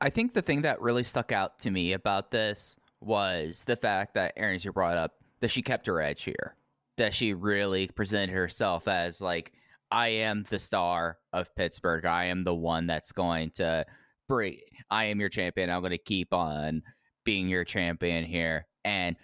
[0.00, 4.14] I think the thing that really stuck out to me about this was the fact
[4.14, 6.56] that Aaron, you brought up, that she kept her edge here.
[6.96, 9.52] That she really presented herself as like,
[9.90, 12.04] I am the star of Pittsburgh.
[12.04, 13.84] I am the one that's going to
[14.28, 14.58] bring.
[14.90, 15.70] I am your champion.
[15.70, 16.82] I'm going to keep on
[17.24, 18.66] being your champion here.
[18.84, 19.16] And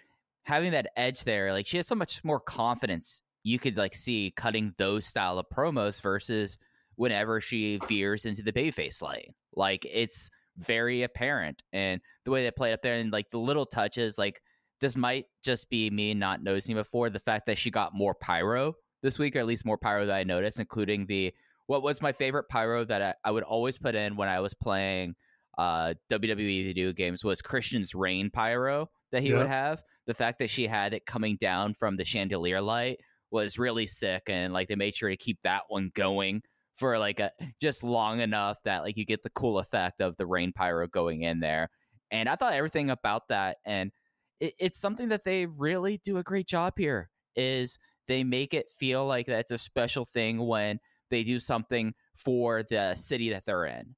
[0.44, 4.33] having that edge there, like she has so much more confidence you could like see
[4.37, 6.59] cutting those style of promos versus
[6.96, 9.35] whenever she veers into the bayface lane.
[9.55, 13.66] Like it's very apparent, and the way they play up there, and like the little
[13.66, 14.40] touches, like
[14.81, 18.74] this might just be me not noticing before the fact that she got more pyro
[19.02, 21.33] this week, or at least more pyro that I noticed, including the
[21.66, 24.55] what was my favorite pyro that I, I would always put in when I was
[24.55, 25.14] playing
[25.59, 29.38] uh, WWE video games was Christian's rain pyro that he yep.
[29.38, 29.83] would have.
[30.07, 33.00] The fact that she had it coming down from the chandelier light
[33.32, 36.42] was really sick and like they made sure to keep that one going
[36.76, 40.26] for like a just long enough that like you get the cool effect of the
[40.26, 41.68] rain pyro going in there.
[42.10, 43.90] And i thought everything about that and
[44.40, 48.70] it, it's something that they really do a great job here is they make it
[48.70, 50.78] feel like that's a special thing when
[51.10, 53.94] they do something for the city that they're in.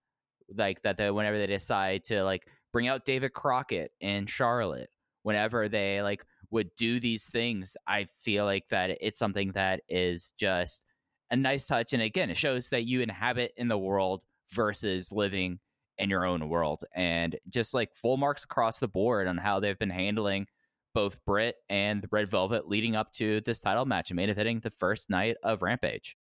[0.57, 4.91] Like that they, whenever they decide to like bring out david crockett in charlotte
[5.23, 10.33] whenever they like would do these things, I feel like that it's something that is
[10.39, 10.85] just
[11.31, 11.93] a nice touch.
[11.93, 15.59] And again, it shows that you inhabit in the world versus living
[15.99, 16.85] in your own world.
[16.95, 20.47] And just like full marks across the board on how they've been handling
[20.95, 24.63] both Britt and the Red Velvet leading up to this title match and main eventing
[24.63, 26.17] the first night of Rampage.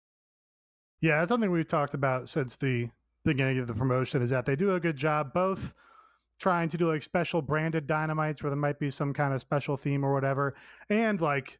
[1.02, 2.90] Yeah, it's something we've talked about since the
[3.26, 5.74] beginning of the promotion is that they do a good job both–
[6.40, 9.78] trying to do like special branded dynamites where there might be some kind of special
[9.78, 10.56] theme or whatever,
[10.90, 11.60] and like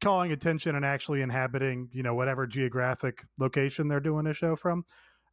[0.00, 4.84] calling attention and actually inhabiting, you know, whatever geographic location they're doing a show from.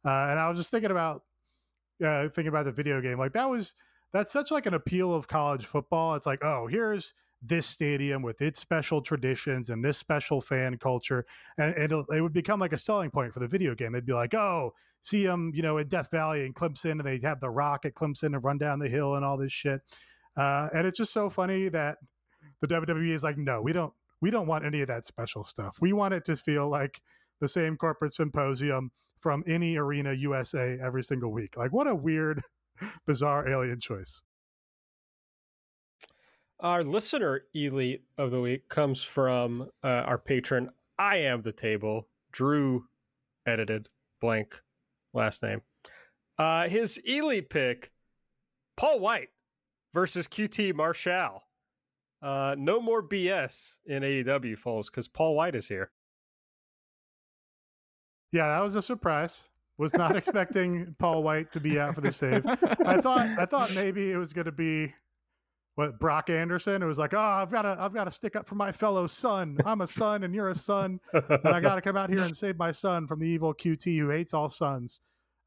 [0.04, 1.22] Uh, and I was just thinking about
[2.04, 3.18] uh, thinking about the video game.
[3.18, 3.74] Like that was
[4.12, 6.14] that's such like an appeal of college football.
[6.14, 7.14] It's like, oh, here's
[7.46, 11.26] this stadium with its special traditions and this special fan culture,
[11.58, 13.92] and, and it would become like a selling point for the video game.
[13.92, 17.18] They'd be like, "Oh, see them, you know, in Death Valley and Clemson, and they
[17.22, 19.80] have the Rock at Clemson and run down the hill and all this shit."
[20.36, 21.98] Uh, and it's just so funny that
[22.60, 23.92] the WWE is like, "No, we don't.
[24.20, 25.76] We don't want any of that special stuff.
[25.80, 27.00] We want it to feel like
[27.40, 32.42] the same corporate symposium from any arena USA every single week." Like, what a weird,
[33.06, 34.22] bizarre alien choice.
[36.60, 40.70] Our listener elite of the week comes from uh, our patron.
[40.98, 42.08] I am the table.
[42.32, 42.86] Drew
[43.44, 43.88] edited
[44.20, 44.62] blank
[45.12, 45.62] last name.
[46.38, 47.92] Uh, his elite pick,
[48.76, 49.30] Paul White
[49.92, 51.42] versus QT Marshall.
[52.22, 55.90] Uh, no more BS in AEW, folks, because Paul White is here.
[58.32, 59.48] Yeah, that was a surprise.
[59.76, 62.46] Was not expecting Paul White to be out for the save.
[62.46, 64.94] I thought I thought maybe it was going to be
[65.74, 66.82] what Brock Anderson.
[66.82, 69.06] It was like, oh, I've got to, I've got to stick up for my fellow
[69.06, 69.58] son.
[69.66, 72.36] I'm a son, and you're a son, and I got to come out here and
[72.36, 75.00] save my son from the evil QT who hates all sons.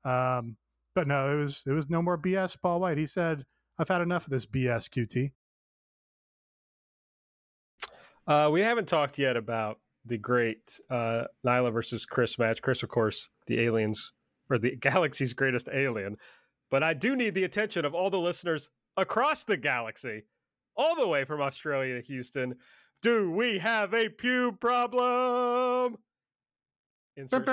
[0.04, 0.58] Um,
[0.96, 2.58] but no, it was, it was no more BS.
[2.62, 2.98] Paul White.
[2.98, 3.46] He said,
[3.80, 5.32] I've had enough of this BS, QT.
[8.28, 12.62] Uh, we haven't talked yet about the great uh, Nyla versus Kris match.
[12.62, 14.12] Kris, of course, the aliens
[14.50, 16.18] or the galaxy's greatest alien.
[16.70, 20.24] But I do need the attention of all the listeners across the galaxy,
[20.76, 22.56] all the way from Australia to Houston.
[23.02, 25.98] Do we have a pube problem?
[27.16, 27.48] Insert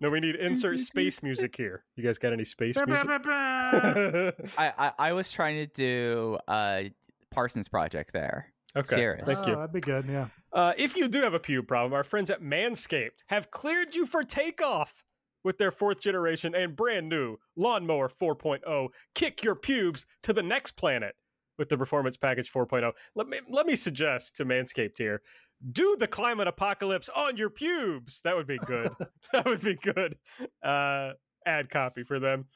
[0.00, 1.84] no, we need insert space music here.
[1.96, 3.06] You guys got any space music?
[3.26, 6.84] I, I, I was trying to do uh
[7.30, 8.52] Parsons Project there.
[8.74, 9.26] Okay, Serious.
[9.26, 9.54] thank you.
[9.54, 10.04] Oh, that'd be good.
[10.06, 10.28] Yeah.
[10.52, 14.06] Uh, if you do have a pube problem, our friends at Manscaped have cleared you
[14.06, 15.04] for takeoff
[15.46, 18.88] with their fourth generation and brand new Lawnmower 4.0.
[19.14, 21.14] Kick your pubes to the next planet
[21.56, 22.90] with the Performance Package 4.0.
[23.14, 25.22] Let me let me suggest to Manscaped here,
[25.70, 28.22] do the climate apocalypse on your pubes.
[28.22, 28.90] That would be good.
[29.32, 30.18] that would be good.
[30.64, 31.12] Uh,
[31.46, 32.46] ad copy for them.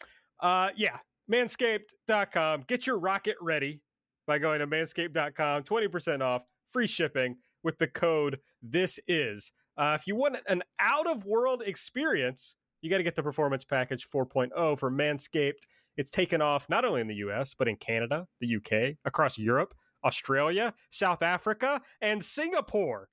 [0.41, 0.99] Uh, yeah,
[1.31, 2.65] manscaped.com.
[2.67, 3.83] Get your rocket ready
[4.27, 5.63] by going to manscaped.com.
[5.63, 9.53] 20% off, free shipping with the code this is.
[9.77, 13.65] Uh, if you want an out of world experience, you got to get the Performance
[13.65, 15.67] Package 4.0 for Manscaped.
[15.97, 19.75] It's taken off not only in the US, but in Canada, the UK, across Europe,
[20.05, 23.09] Australia, South Africa, and Singapore.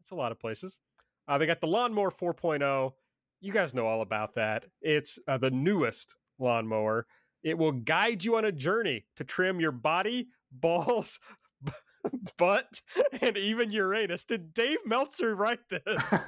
[0.00, 0.80] That's a lot of places.
[1.26, 2.92] Uh, they got the Lawnmower 4.0.
[3.40, 4.64] You guys know all about that.
[4.80, 7.06] It's uh, the newest lawnmower.
[7.42, 11.20] It will guide you on a journey to trim your body, balls,
[12.38, 12.82] butt,
[13.20, 14.24] and even Uranus.
[14.24, 15.82] Did Dave Meltzer write this?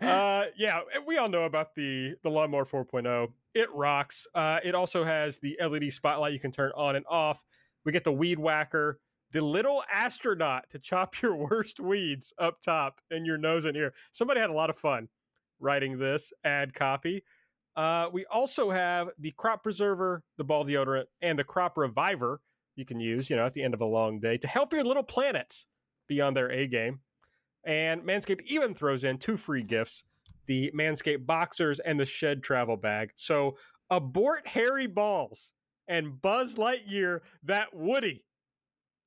[0.00, 3.28] uh, yeah, we all know about the the Lawnmower 4.0.
[3.54, 4.26] It rocks.
[4.34, 7.44] Uh, it also has the LED spotlight you can turn on and off.
[7.84, 9.00] We get the weed whacker,
[9.32, 13.92] the little astronaut to chop your worst weeds up top in your nose and ear.
[14.12, 15.08] Somebody had a lot of fun
[15.58, 17.22] writing this ad copy.
[17.76, 22.40] Uh, we also have the crop preserver, the ball deodorant, and the crop reviver
[22.76, 24.84] you can use, you know, at the end of a long day to help your
[24.84, 25.66] little planets
[26.08, 27.00] be on their A game.
[27.64, 30.04] And Manscaped even throws in two free gifts
[30.46, 33.12] the Manscaped boxers and the shed travel bag.
[33.14, 33.56] So
[33.88, 35.52] abort hairy balls
[35.86, 38.24] and Buzz Lightyear that Woody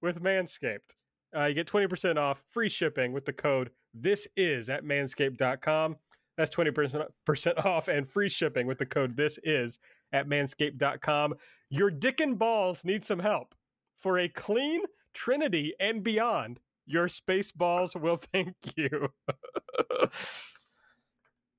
[0.01, 0.95] with Manscaped.
[1.35, 5.97] Uh, you get 20% off free shipping with the code this is at manscaped.com.
[6.37, 9.77] That's 20% off and free shipping with the code this is
[10.11, 11.35] at manscaped.com.
[11.69, 13.53] Your dick and balls need some help.
[13.97, 14.81] For a clean
[15.13, 19.09] Trinity and beyond, your space balls will thank you.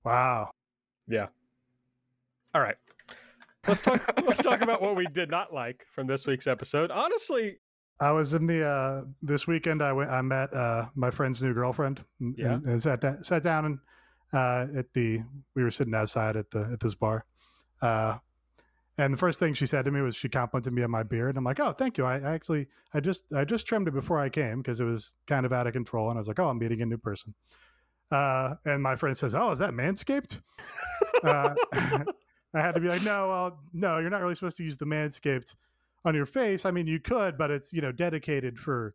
[0.05, 0.51] wow.
[1.07, 1.27] Yeah.
[2.55, 2.77] All right.
[3.67, 6.91] Let's talk let's talk about what we did not like from this week's episode.
[6.91, 7.57] Honestly,
[8.01, 11.55] I was in the uh this weekend I went I met uh my friend's new
[11.55, 12.55] girlfriend and, Yeah.
[12.55, 13.79] and sat da- sat down and
[14.35, 15.23] uh at the
[15.55, 17.25] we were sitting outside at the at this bar.
[17.81, 18.19] Uh
[18.97, 21.37] and the first thing she said to me was she complimented me on my beard.
[21.37, 22.05] I'm like, "Oh, thank you.
[22.05, 25.17] I, I actually I just I just trimmed it before I came because it was
[25.27, 27.35] kind of out of control and I was like, "Oh, I'm meeting a new person."
[28.11, 30.43] Uh and my friend says, "Oh, is that Manscaped?"
[31.25, 34.77] uh, I had to be like, "No, well, no, you're not really supposed to use
[34.77, 35.57] the Manscaped
[36.05, 36.67] on your face.
[36.67, 38.95] I mean, you could, but it's you know dedicated for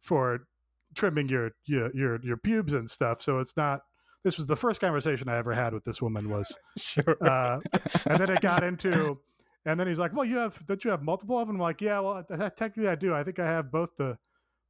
[0.00, 0.46] for
[0.94, 3.22] trimming your your your, your pubes and stuff.
[3.22, 3.82] So it's not.
[4.24, 7.16] This was the first conversation I ever had with this woman was, sure.
[7.20, 7.60] uh,
[8.06, 9.18] and then it got into,
[9.64, 11.80] and then he's like, "Well, you have don't you have multiple of them?" I'm like,
[11.80, 13.14] "Yeah, well, technically I do.
[13.14, 14.18] I think I have both the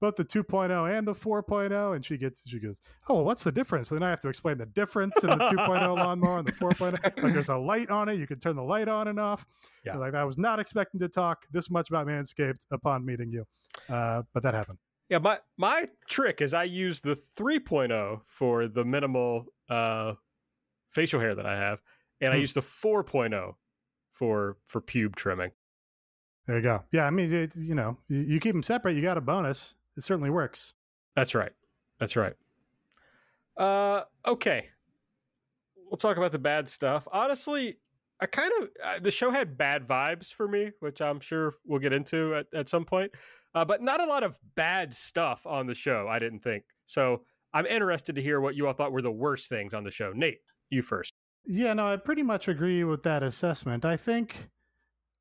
[0.00, 3.50] both the 2.0 and the 4.0 and she gets she goes oh well, what's the
[3.50, 6.52] difference and then i have to explain the difference in the 2.0 lawnmower and the
[6.52, 9.44] 4.0 like there's a light on it you can turn the light on and off
[9.84, 9.96] Yeah.
[9.96, 13.44] like i was not expecting to talk this much about manscaped upon meeting you
[13.92, 14.78] uh, but that happened
[15.08, 20.14] Yeah, my my trick is I use the 3.0 for the minimal uh,
[20.90, 21.80] facial hair that I have,
[22.20, 22.40] and I Hmm.
[22.42, 23.54] use the 4.0
[24.12, 25.52] for for pube trimming.
[26.46, 29.02] there you go yeah i mean it's you know you, you keep them separate you
[29.02, 30.74] got a bonus it certainly works
[31.14, 31.52] That's right.
[32.00, 32.34] That's right.
[33.56, 34.68] Uh, okay.
[35.90, 37.08] We'll talk about the bad stuff.
[37.12, 37.78] Honestly,
[38.20, 41.80] I kind of uh, the show had bad vibes for me, which I'm sure we'll
[41.80, 43.12] get into at, at some point.
[43.58, 46.06] Uh, but not a lot of bad stuff on the show.
[46.08, 47.22] I didn't think so.
[47.52, 50.12] I'm interested to hear what you all thought were the worst things on the show.
[50.14, 50.38] Nate,
[50.70, 51.12] you first.
[51.44, 53.84] Yeah, no, I pretty much agree with that assessment.
[53.84, 54.48] I think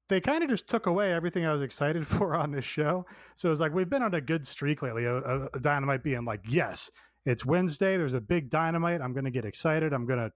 [0.07, 3.07] they kind of just took away everything I was excited for on this show.
[3.33, 5.05] So it's like we've been on a good streak lately.
[5.05, 6.91] A, a, a dynamite being like, yes,
[7.25, 7.97] it's Wednesday.
[7.97, 9.01] There's a big dynamite.
[9.01, 9.93] I'm going to get excited.
[9.93, 10.31] I'm going to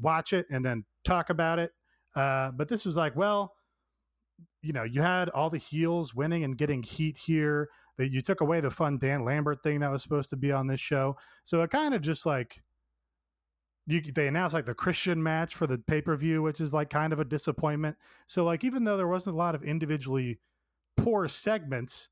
[0.00, 1.70] watch it and then talk about it.
[2.16, 3.54] Uh, but this was like, well,
[4.68, 7.70] you know, you had all the heels winning and getting heat here.
[7.96, 10.68] That you took away the fun Dan Lambert thing that was supposed to be on
[10.68, 11.16] this show.
[11.42, 12.62] So it kind of just like
[13.86, 16.90] you they announced like the Christian match for the pay per view, which is like
[16.90, 17.96] kind of a disappointment.
[18.26, 20.38] So like even though there wasn't a lot of individually
[20.98, 22.10] poor segments,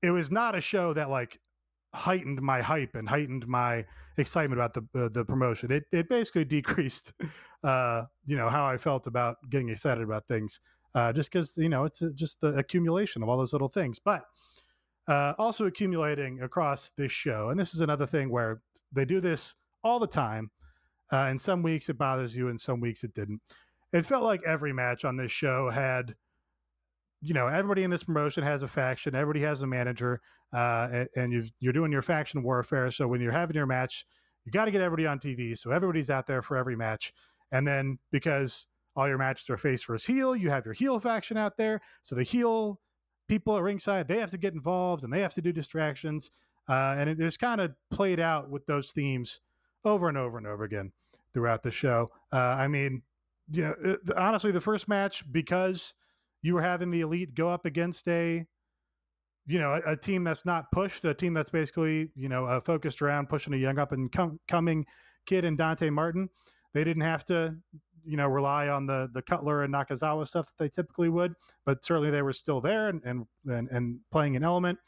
[0.00, 1.40] it was not a show that like
[1.92, 3.84] heightened my hype and heightened my
[4.16, 5.72] excitement about the uh, the promotion.
[5.72, 7.12] It it basically decreased,
[7.64, 10.60] uh, you know, how I felt about getting excited about things,
[10.94, 13.98] uh, just because you know it's uh, just the accumulation of all those little things,
[13.98, 14.22] but.
[15.06, 18.60] Uh, also accumulating across this show, and this is another thing where
[18.92, 20.50] they do this all the time.
[21.10, 23.40] Uh, and some weeks it bothers you, and some weeks it didn't.
[23.92, 26.14] It felt like every match on this show had,
[27.22, 30.20] you know, everybody in this promotion has a faction, everybody has a manager,
[30.52, 32.90] uh, and, and you've, you're doing your faction warfare.
[32.90, 34.04] So when you're having your match,
[34.44, 35.56] you got to get everybody on TV.
[35.56, 37.12] So everybody's out there for every match.
[37.50, 38.66] And then because
[38.98, 41.80] all your matches are face versus heel, you have your heel faction out there.
[42.02, 42.80] So the heel
[43.28, 46.32] people at ringside, they have to get involved and they have to do distractions.
[46.68, 49.40] Uh, and it is kind of played out with those themes
[49.84, 50.90] over and over and over again
[51.32, 52.08] throughout the show.
[52.32, 53.02] Uh, I mean,
[53.52, 55.94] you know, it, honestly, the first match because
[56.42, 58.44] you were having the elite go up against a,
[59.46, 62.60] you know, a, a team that's not pushed, a team that's basically you know uh,
[62.60, 64.84] focused around pushing a young up and com- coming
[65.24, 66.28] kid and Dante Martin.
[66.74, 67.56] They didn't have to,
[68.04, 71.34] you know, rely on the the Cutler and Nakazawa stuff that they typically would,
[71.64, 73.26] but certainly they were still there and and
[73.70, 74.78] and, playing an element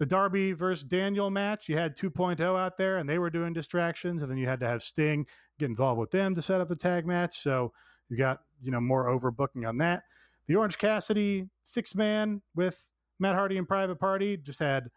[0.00, 4.22] the Darby versus Daniel match, you had 2.0 out there and they were doing distractions.
[4.22, 5.26] And then you had to have Sting
[5.58, 7.38] get involved with them to set up the tag match.
[7.38, 7.72] So
[8.08, 10.04] you got, you know, more overbooking on that.
[10.46, 12.78] The Orange Cassidy six man with
[13.18, 14.88] Matt Hardy and Private Party just had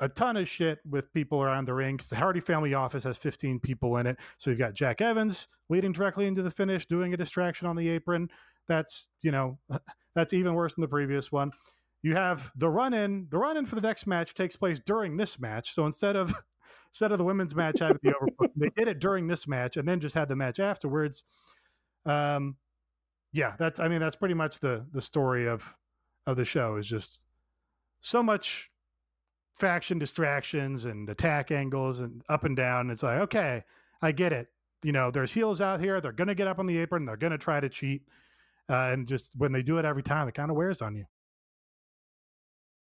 [0.00, 3.16] a ton of shit with people around the ring because the Hardy family office has
[3.16, 4.18] 15 people in it.
[4.38, 7.88] So you've got Jack Evans leading directly into the finish, doing a distraction on the
[7.88, 8.28] apron.
[8.66, 9.58] That's, you know,
[10.14, 11.52] that's even worse than the previous one
[12.04, 15.16] you have the run in the run in for the next match takes place during
[15.16, 16.34] this match so instead of
[16.92, 19.88] instead of the women's match having the overbook they did it during this match and
[19.88, 21.24] then just had the match afterwards
[22.04, 22.56] um
[23.32, 25.76] yeah that's i mean that's pretty much the the story of
[26.26, 27.24] of the show is just
[28.00, 28.70] so much
[29.54, 32.90] faction distractions and attack angles and up and down.
[32.90, 33.64] It's like okay
[34.02, 34.48] i get it.
[34.82, 36.00] You know there's heels out here.
[36.00, 37.06] They're gonna get up on the apron.
[37.06, 38.02] They're gonna try to cheat.
[38.68, 41.06] Uh, and just when they do it every time it kind of wears on you.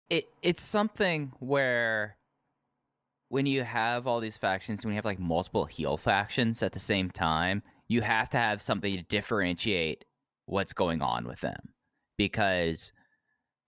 [0.10, 2.18] It it's something where
[3.30, 6.80] when you have all these factions, when you have like multiple heel factions at the
[6.80, 10.06] same time, you have to have something to differentiate
[10.46, 11.74] what's going on with them.
[12.18, 12.92] Because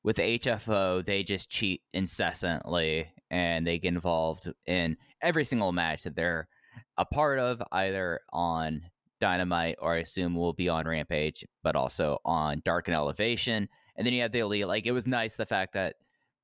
[0.04, 6.16] with HFO, they just cheat incessantly and they get involved in every single match that
[6.16, 6.48] they're
[6.98, 8.82] a part of, either on
[9.20, 13.68] Dynamite or I assume will be on Rampage, but also on Dark and Elevation.
[13.95, 14.68] And then you have the Elite.
[14.68, 15.95] Like it was nice the fact that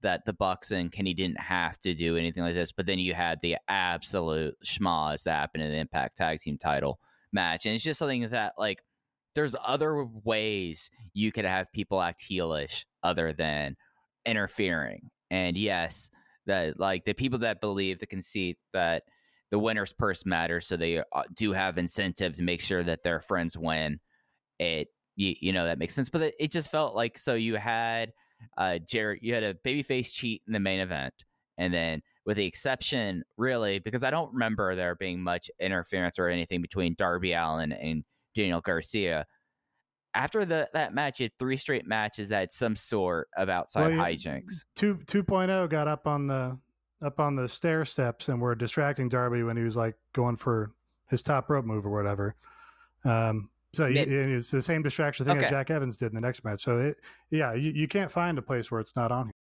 [0.01, 3.13] that the Bucks and Kenny didn't have to do anything like this, but then you
[3.13, 6.99] had the absolute schmaz that happened in the Impact Tag Team Title
[7.31, 8.83] match, and it's just something that like
[9.35, 13.75] there's other ways you could have people act heelish other than
[14.25, 15.09] interfering.
[15.31, 16.09] And yes,
[16.45, 19.03] that like the people that believe the conceit that
[19.51, 23.21] the winner's purse matters, so they uh, do have incentive to make sure that their
[23.21, 23.99] friends win.
[24.59, 27.55] It you, you know that makes sense, but it, it just felt like so you
[27.55, 28.13] had
[28.57, 31.13] uh, Jared, you had a babyface cheat in the main event,
[31.57, 36.27] and then with the exception, really, because I don't remember there being much interference or
[36.29, 38.03] anything between Darby Allin and
[38.35, 39.25] Daniel Garcia.
[40.15, 43.95] after the that match, you had three straight matches that had some sort of outside
[43.95, 44.65] Well, hijinks.
[44.75, 46.57] Two 2.0 got up on the
[47.01, 50.71] up on the stair steps and were distracting Darby when he was like going for
[51.09, 52.35] his top rope move or whatever.
[53.03, 56.45] Um, so it, it's the same distraction thing that Jack Evans did in the next
[56.45, 56.61] match.
[56.61, 56.97] So it,
[57.31, 59.25] yeah, you, you can't find a place where it's not on.
[59.25, 59.33] here.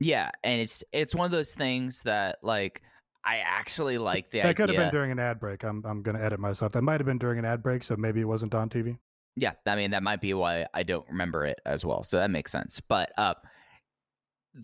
[0.00, 2.82] Yeah, and it's it's one of those things that like
[3.24, 5.64] I actually like the That could have been during an ad break.
[5.64, 6.72] I'm I'm going to edit myself.
[6.72, 8.98] That might have been during an ad break, so maybe it wasn't on TV.
[9.36, 12.02] Yeah, I mean that might be why I don't remember it as well.
[12.02, 12.80] So that makes sense.
[12.80, 13.34] But uh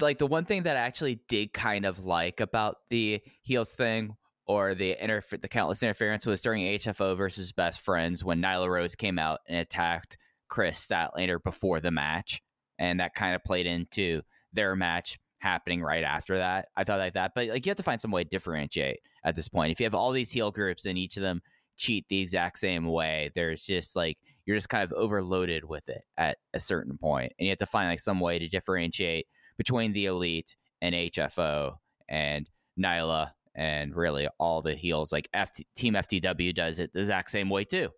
[0.01, 4.17] like the one thing that I actually did kind of like about the heels thing
[4.47, 8.95] or the interf- the countless interference was during HFO versus best friends when Nyla Rose
[8.95, 12.43] came out and attacked Kris Statlander before the match.
[12.79, 16.69] And that kind of played into their match happening right after that.
[16.77, 17.33] I thought like that.
[17.35, 19.71] But like you have to find some way to differentiate at this point.
[19.71, 21.41] If you have all these heel groups and each of them
[21.77, 26.03] cheat the exact same way, there's just like you're just kind of overloaded with it
[26.19, 29.27] at a certain point and you have to find like some way to differentiate
[29.57, 31.77] between the elite and hfo
[32.09, 37.31] and nyla and really all the heels like F- team ftw does it the exact
[37.31, 37.89] same way too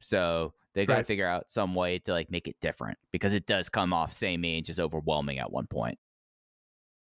[0.00, 1.06] so they got to Right.
[1.06, 4.56] figure out some way to like make it different because it does come off samey
[4.56, 5.98] and just overwhelming at one point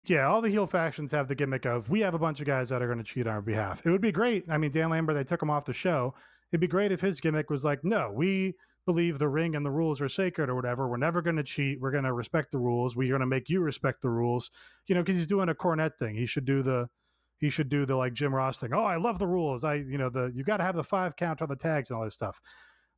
[0.05, 2.69] Yeah, all the heel factions have the gimmick of we have a bunch of guys
[2.69, 3.85] that are going to cheat on our behalf.
[3.85, 4.45] It would be great.
[4.49, 6.15] I mean, Dan Lambert, they took him off the show.
[6.51, 8.55] It'd be great if his gimmick was like, no, we
[8.87, 10.87] believe the ring and the rules are sacred or whatever.
[10.87, 11.79] We're never going to cheat.
[11.79, 12.95] We're going to respect the rules.
[12.95, 14.49] We're going to make you respect the rules.
[14.87, 16.15] You know, because he's doing a Cornette thing.
[16.15, 16.89] He should do the,
[17.37, 18.73] he should do the like Jim Ross thing.
[18.73, 19.63] Oh, I love the rules.
[19.63, 21.97] I, you know, the you got to have the five count on the tags and
[21.97, 22.41] all this stuff.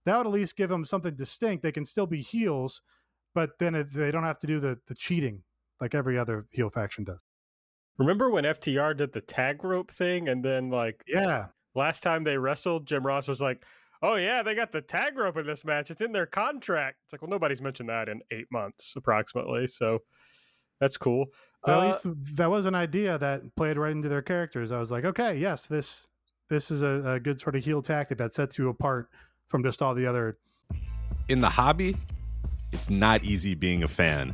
[0.05, 1.63] That would at least give them something distinct.
[1.63, 2.81] They can still be heels,
[3.35, 5.43] but then it, they don't have to do the the cheating
[5.83, 7.19] like every other heel faction does.
[7.97, 11.47] Remember when FTR did the tag rope thing, and then like Yeah.
[11.75, 13.63] last time they wrestled, Jim Ross was like,
[14.01, 15.91] "Oh yeah, they got the tag rope in this match.
[15.91, 19.67] It's in their contract." It's like, well, nobody's mentioned that in eight months, approximately.
[19.67, 19.99] So
[20.79, 21.27] that's cool.
[21.63, 24.71] But Uh, at least that was an idea that played right into their characters.
[24.71, 26.07] I was like, okay, yes, this
[26.49, 29.09] this is a, a good sort of heel tactic that sets you apart
[29.49, 30.37] from just all the other.
[31.29, 31.95] in the hobby,
[32.73, 34.33] it's not easy being a fan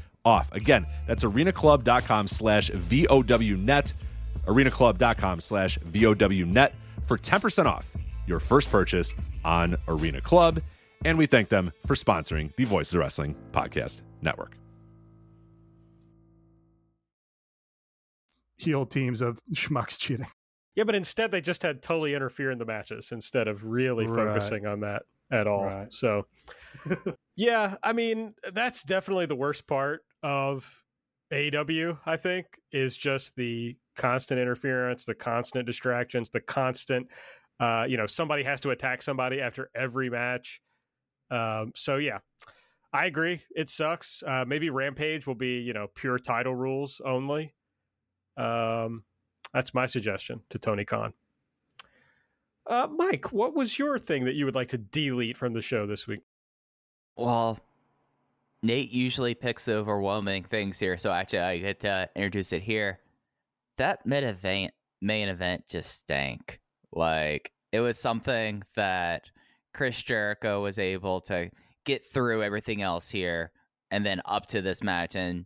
[0.25, 0.51] off.
[0.51, 3.93] Again, that's arenaclub.com slash VOWnet.
[4.47, 6.71] arenaclub.com slash VOWnet
[7.03, 7.91] for 10% off
[8.27, 9.13] your first purchase
[9.43, 10.61] on Arena Club.
[11.03, 14.55] And we thank them for sponsoring the Voices of Wrestling Podcast Network.
[18.57, 20.27] heel teams of schmucks cheating.
[20.75, 24.15] Yeah, but instead they just had Tully interfere in the matches instead of really Right.
[24.27, 25.65] focusing on that at all.
[25.65, 25.93] Right.
[25.93, 26.27] So,
[27.35, 30.83] yeah, I mean, that's definitely the worst part of
[31.31, 31.97] AW.
[32.05, 37.07] I think, is just the constant interference, the constant distractions, the constant,
[37.59, 40.61] uh, you know, somebody has to attack somebody after every match.
[41.29, 42.19] Um, so, yeah,
[42.93, 43.39] I agree.
[43.55, 44.21] It sucks.
[44.25, 47.53] Uh, maybe Rampage will be, you know, pure title rules only.
[48.37, 49.03] Um,
[49.53, 51.13] that's my suggestion to Tony Khan.
[52.71, 55.85] Uh, Mike, what was your thing that you would like to delete from the show
[55.85, 56.21] this week?
[57.17, 57.59] Well,
[58.63, 62.99] Nate usually picks overwhelming things here, so actually I get to introduce it here.
[63.77, 66.61] That mid event main event just stank.
[66.93, 69.29] Like it was something that
[69.73, 71.51] Chris Jericho was able to
[71.85, 73.51] get through everything else here
[73.89, 75.45] and then up to this match and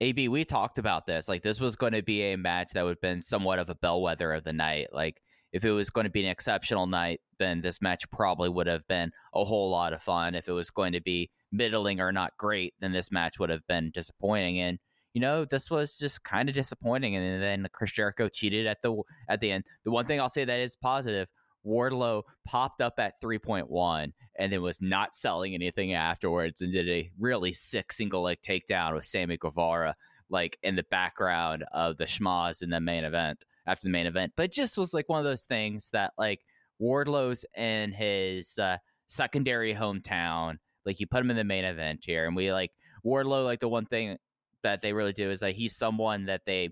[0.00, 1.28] AB, we talked about this.
[1.28, 3.74] Like this was going to be a match that would have been somewhat of a
[3.74, 4.88] bellwether of the night.
[4.92, 5.20] Like
[5.52, 8.86] if it was going to be an exceptional night, then this match probably would have
[8.88, 10.34] been a whole lot of fun.
[10.34, 13.66] If it was going to be middling or not great, then this match would have
[13.66, 14.58] been disappointing.
[14.60, 14.78] And
[15.12, 17.14] you know, this was just kind of disappointing.
[17.16, 18.96] And then Chris Jericho cheated at the
[19.28, 19.64] at the end.
[19.84, 21.28] The one thing I'll say that is positive:
[21.66, 26.72] Wardlow popped up at three point one and then was not selling anything afterwards, and
[26.72, 29.94] did a really sick single leg takedown with Sammy Guevara,
[30.30, 34.32] like in the background of the schmaz in the main event after the main event.
[34.36, 36.40] But just was like one of those things that like
[36.80, 40.56] Wardlow's in his uh, secondary hometown.
[40.84, 42.72] Like you put him in the main event here, and we like
[43.04, 43.44] Wardlow.
[43.44, 44.18] Like the one thing
[44.62, 46.70] that they really do is that he's someone that they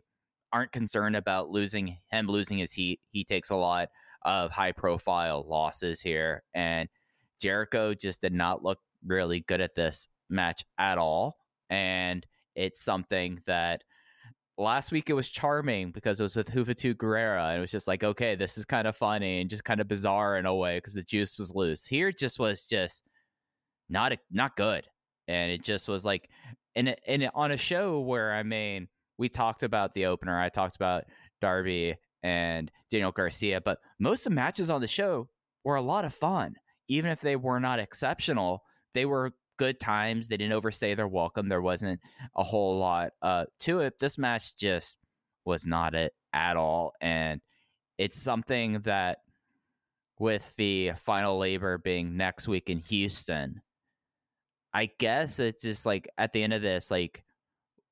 [0.53, 3.01] aren't concerned about losing him losing his heat.
[3.12, 3.88] He takes a lot
[4.22, 6.88] of high profile losses here, and
[7.41, 11.36] Jericho just did not look really good at this match at all.
[11.68, 13.82] And it's something that
[14.61, 17.88] last week it was charming because it was with Juventud Guerrera, and it was just
[17.88, 20.78] like, okay, this is kind of funny and just kind of bizarre in a way
[20.78, 21.86] because the juice was loose.
[21.86, 23.02] Here, it just was just
[23.88, 24.86] not a, not good,
[25.26, 26.28] and it just was like,
[26.74, 28.88] in a, in on a show where I mean,
[29.18, 31.04] we talked about the opener, I talked about
[31.40, 35.28] Darby and Daniel Garcia, but most of the matches on the show
[35.64, 36.54] were a lot of fun,
[36.88, 38.62] even if they were not exceptional.
[38.92, 40.26] They were good times.
[40.26, 41.50] They didn't overstay their welcome.
[41.50, 42.00] There wasn't
[42.34, 43.98] a whole lot uh, to it.
[43.98, 44.96] This match just
[45.44, 46.94] was not it at all.
[47.02, 47.42] And
[47.98, 49.18] it's something that,
[50.18, 53.61] with the final labor being next week in Houston,
[54.72, 57.22] I guess it's just like at the end of this, like,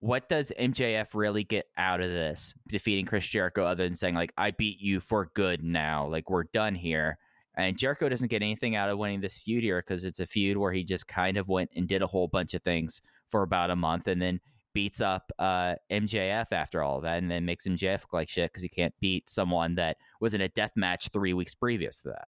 [0.00, 4.32] what does MJF really get out of this defeating Chris Jericho other than saying, like,
[4.38, 6.06] I beat you for good now?
[6.06, 7.18] Like, we're done here.
[7.59, 10.56] And Jericho doesn't get anything out of winning this feud here because it's a feud
[10.56, 13.70] where he just kind of went and did a whole bunch of things for about
[13.70, 14.40] a month and then
[14.72, 18.52] beats up uh, MJF after all of that and then makes MJF look like shit
[18.52, 22.11] because he can't beat someone that was in a death match three weeks previous to
[22.11, 22.28] that.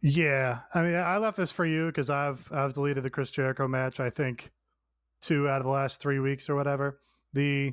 [0.00, 3.68] Yeah, I mean, I left this for you because I've I've deleted the Chris Jericho
[3.68, 4.00] match.
[4.00, 4.50] I think
[5.20, 6.98] two out of the last three weeks or whatever.
[7.32, 7.72] The,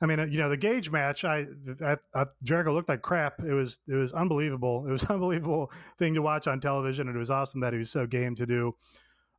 [0.00, 1.24] I mean, you know, the Gage match.
[1.24, 1.46] I,
[1.82, 3.40] I, I Jericho looked like crap.
[3.40, 4.84] It was it was unbelievable.
[4.86, 7.78] It was an unbelievable thing to watch on television, and it was awesome that he
[7.78, 8.76] was so game to do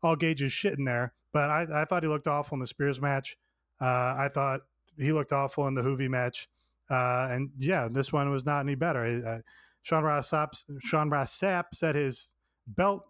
[0.01, 1.13] all Gage's shit in there.
[1.31, 3.37] But I, I thought he looked awful in the Spears match.
[3.79, 3.85] Uh,
[4.17, 4.61] I thought
[4.97, 6.49] he looked awful in the Juvi match.
[6.89, 9.21] Uh, and yeah, this one was not any better.
[9.25, 9.41] Uh,
[9.81, 12.33] Sean Ross Sapp, Sean Ross Sapp said his
[12.67, 13.03] belt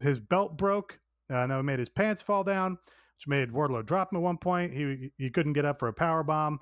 [0.00, 0.98] his belt broke.
[1.28, 2.78] Uh, no, it made his pants fall down,
[3.20, 4.72] which made Wardlow drop him at one point.
[4.72, 6.60] He he couldn't get up for a power bomb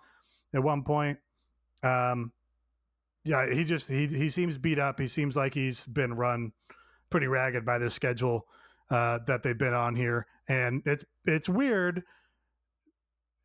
[0.53, 1.19] at one point.
[1.85, 2.33] Um,
[3.25, 4.99] yeah, he just he he seems beat up.
[4.99, 6.53] He seems like he's been run
[7.11, 8.47] pretty ragged by this schedule
[8.91, 12.03] uh, that they've been on here, and it's it's weird.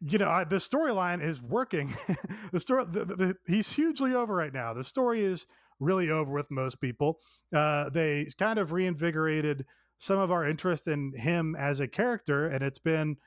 [0.05, 1.93] You know, I, the storyline is working.
[2.51, 4.73] the story, the, the, he's hugely over right now.
[4.73, 5.45] The story is
[5.79, 7.19] really over with most people.
[7.55, 9.65] Uh, they kind of reinvigorated
[9.97, 13.17] some of our interest in him as a character, and it's been,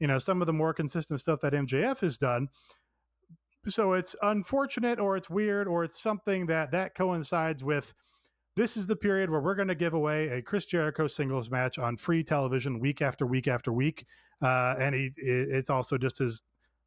[0.00, 2.48] you know, some of the more consistent stuff that MJF has done.
[3.66, 7.94] So it's unfortunate, or it's weird, or it's something that that coincides with.
[8.56, 11.78] This is the period where we're going to give away a Chris Jericho singles match
[11.78, 14.04] on free television week after week after week,
[14.42, 16.42] uh, and he, it's also just his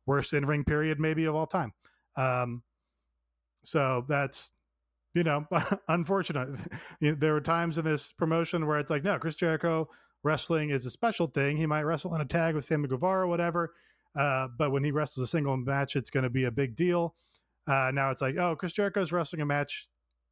[0.06, 1.74] worst in ring period maybe of all time.
[2.16, 2.64] Um,
[3.64, 4.54] so that's
[5.18, 5.48] you know,
[5.88, 6.60] unfortunate.
[7.02, 9.90] there were times in this promotion where it's like, no, Chris Jericho
[10.24, 11.58] wrestling is a special thing.
[11.58, 13.74] He might wrestle in a tag with Sammy Guevara or whatever.
[14.16, 17.16] Uh, but when he wrestles a single match, it's going to be a big deal.
[17.68, 19.88] Uh, now it's like, oh, Chris Jericho's wrestling a match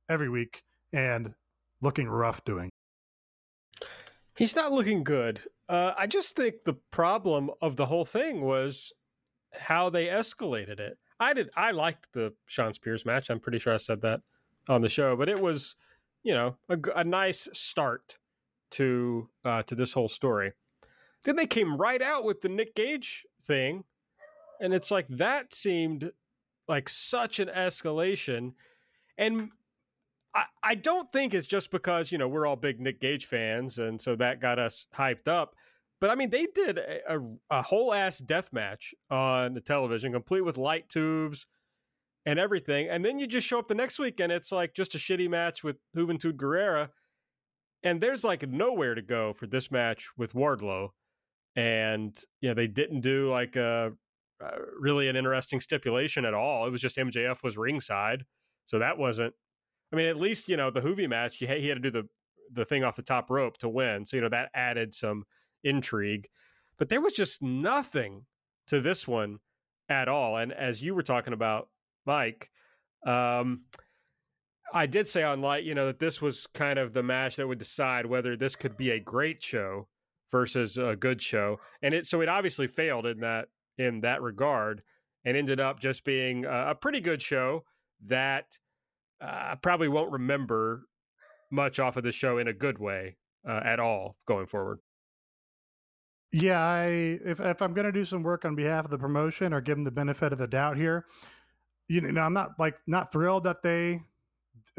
[0.08, 0.64] every week
[0.94, 1.34] and
[1.82, 2.70] looking rough doing.
[4.38, 5.42] He's not looking good.
[5.68, 8.94] Uh, I just think the problem of the whole thing was
[9.52, 10.98] how they escalated it.
[11.20, 11.50] I did.
[11.56, 13.30] I liked the Shawn Spears match.
[13.30, 14.22] I'm pretty sure I said that
[14.70, 15.76] on the show, but it was,
[16.24, 18.18] you know, a, a nice start
[18.72, 20.53] to uh, to this whole story.
[21.24, 23.84] Then they came right out with the Nick Gage thing,
[24.59, 26.11] and it's like that seemed
[26.68, 28.53] like such an escalation,
[29.18, 29.49] and
[30.34, 33.80] I, I don't think it's just because you know we're all big Nick Gage fans,
[33.80, 35.55] and so that got us hyped up.
[36.01, 40.11] But I mean, they did a, a, a whole ass death match on the television,
[40.11, 41.47] complete with light tubes
[42.26, 42.89] and everything.
[42.89, 45.30] And then you just show up the next week and it's like just a shitty
[45.30, 46.89] match with Juventud Guerrera.
[47.84, 50.89] And there's like nowhere to go for this match with Wardlow.
[51.55, 53.93] And yeah, they didn't do like a,
[54.41, 56.65] a really an interesting stipulation at all.
[56.65, 58.26] It was just MJF was ringside.
[58.65, 59.34] So that wasn't,
[59.93, 62.07] I mean, at least, you know, the Juvi match, he had to do the,
[62.51, 64.03] the thing off the top rope to win.
[64.05, 65.23] So, you know, that added some
[65.63, 66.28] intrigue.
[66.78, 68.26] But there was just nothing
[68.67, 69.38] to this one
[69.88, 70.38] at all.
[70.38, 71.69] And as you were talking about,
[72.06, 72.49] Mike,
[73.06, 73.62] um,
[74.74, 77.47] I did say on light, you know, that this was kind of the match that
[77.47, 79.88] would decide whether this could be a great show
[80.32, 83.47] versus a good show, and it so it obviously failed in that
[83.78, 84.82] in that regard,
[85.24, 87.64] and ended up just being a, a pretty good show
[88.06, 88.58] that
[89.22, 90.88] uh, I probably won't remember
[91.51, 94.80] much off of the show in a good way uh, at all going forward.
[96.32, 96.86] Yeah, I
[97.24, 99.78] if if I'm going to do some work on behalf of the promotion or give
[99.78, 101.06] them the benefit of the doubt here,
[101.88, 104.02] you know, I'm not like not thrilled that they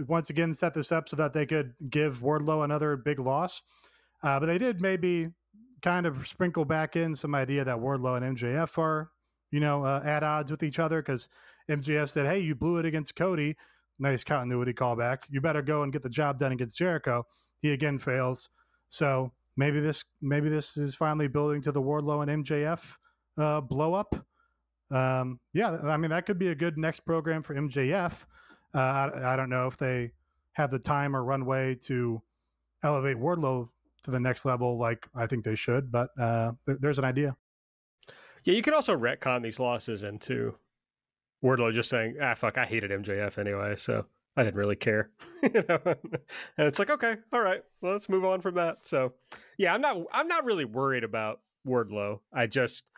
[0.06, 3.62] once again set this up so that they could give Wardlow another big loss,
[4.22, 5.28] uh, but they did maybe
[5.82, 9.10] kind of sprinkle back in some idea that Wardlow and MJF are
[9.50, 11.28] you know uh, at odds with each other because
[11.70, 13.56] MJF said, "Hey, you blew it against Cody."
[13.98, 15.20] Nice continuity callback.
[15.30, 17.26] You better go and get the job done against Jericho.
[17.60, 18.50] He again fails.
[18.88, 22.96] So maybe this maybe this is finally building to the Wardlow and MJF
[23.38, 24.14] uh, blow up.
[24.90, 28.24] Um, yeah, I mean that could be a good next program for MJF.
[28.74, 30.12] Uh, I, I, don't know if they
[30.52, 32.22] have the time or runway to
[32.82, 33.68] elevate Wardlow
[34.04, 37.36] to the next level like I think they should, but uh, th- there's an idea.
[38.44, 40.54] Yeah, you could also retcon these losses into
[41.42, 44.06] Wardlow just saying, "Ah, fuck, I hated MJF anyway," so
[44.36, 45.10] I didn't really care.
[45.42, 45.78] you know?
[45.84, 45.98] and
[46.58, 48.84] it's like, okay, all right, well, let's move on from that.
[48.84, 49.14] So,
[49.58, 52.20] yeah, I'm not, I'm not really worried about Wardlow.
[52.32, 52.90] I just,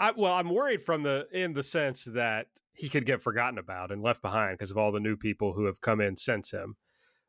[0.00, 3.92] I well, I'm worried from the in the sense that he could get forgotten about
[3.92, 6.76] and left behind because of all the new people who have come in since him.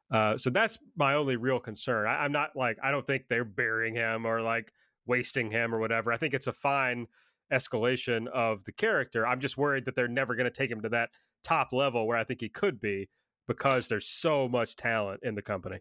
[0.09, 2.07] Uh, so that's my only real concern.
[2.07, 4.71] I, I'm not like I don't think they're burying him or like
[5.05, 6.13] wasting him or whatever.
[6.13, 7.07] I think it's a fine
[7.51, 9.27] escalation of the character.
[9.27, 11.09] I'm just worried that they're never going to take him to that
[11.43, 13.09] top level where I think he could be
[13.47, 15.79] because there's so much talent in the company.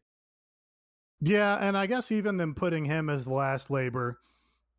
[1.20, 4.18] Yeah, and I guess even them putting him as the last labor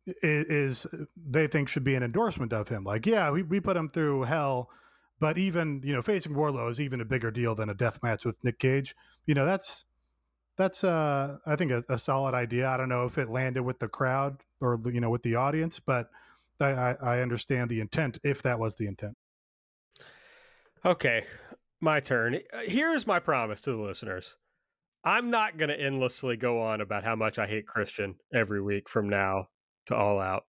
[0.06, 0.86] is, is
[1.16, 2.84] they think should be an endorsement of him.
[2.84, 4.68] Like, yeah, we, we put him through hell,
[5.20, 8.24] but even you know facing Wardlow is even a bigger deal than a death match
[8.24, 8.94] with Nick Gage.
[9.26, 9.84] You know that's
[10.56, 12.68] that's uh I think a, a solid idea.
[12.68, 15.80] I don't know if it landed with the crowd or you know with the audience,
[15.80, 16.08] but
[16.60, 19.16] I, I understand the intent if that was the intent.
[20.84, 21.24] Okay,
[21.80, 22.40] my turn.
[22.64, 24.36] Here's my promise to the listeners.
[25.04, 28.88] I'm not going to endlessly go on about how much I hate Christian every week
[28.88, 29.48] from now
[29.86, 30.44] to all out.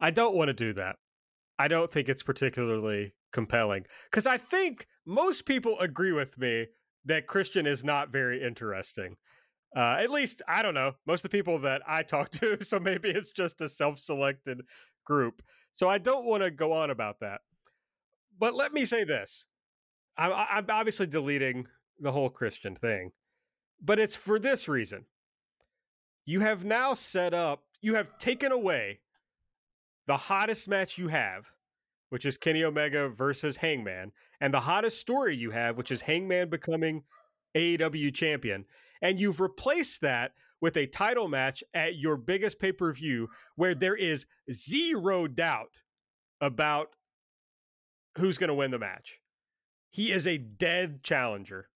[0.00, 0.96] I don't want to do that.
[1.58, 6.66] I don't think it's particularly compelling because I think most people agree with me
[7.04, 9.16] that Christian is not very interesting.
[9.76, 12.62] Uh, at least I don't know most of the people that I talk to.
[12.64, 14.62] So maybe it's just a self-selected
[15.04, 15.42] group.
[15.72, 17.40] So I don't want to go on about that.
[18.38, 19.46] But let me say this:
[20.16, 21.66] I'm, I'm obviously deleting
[21.98, 23.12] the whole Christian thing,
[23.82, 25.04] but it's for this reason.
[26.24, 27.64] You have now set up.
[27.80, 29.00] You have taken away
[30.06, 31.50] the hottest match you have,
[32.10, 36.50] which is Kenny Omega versus Hangman, and the hottest story you have, which is Hangman
[36.50, 37.04] becoming
[37.56, 38.64] AEW champion.
[39.00, 43.74] And you've replaced that with a title match at your biggest pay per view where
[43.74, 45.70] there is zero doubt
[46.40, 46.88] about
[48.18, 49.20] who's going to win the match.
[49.90, 51.68] He is a dead challenger.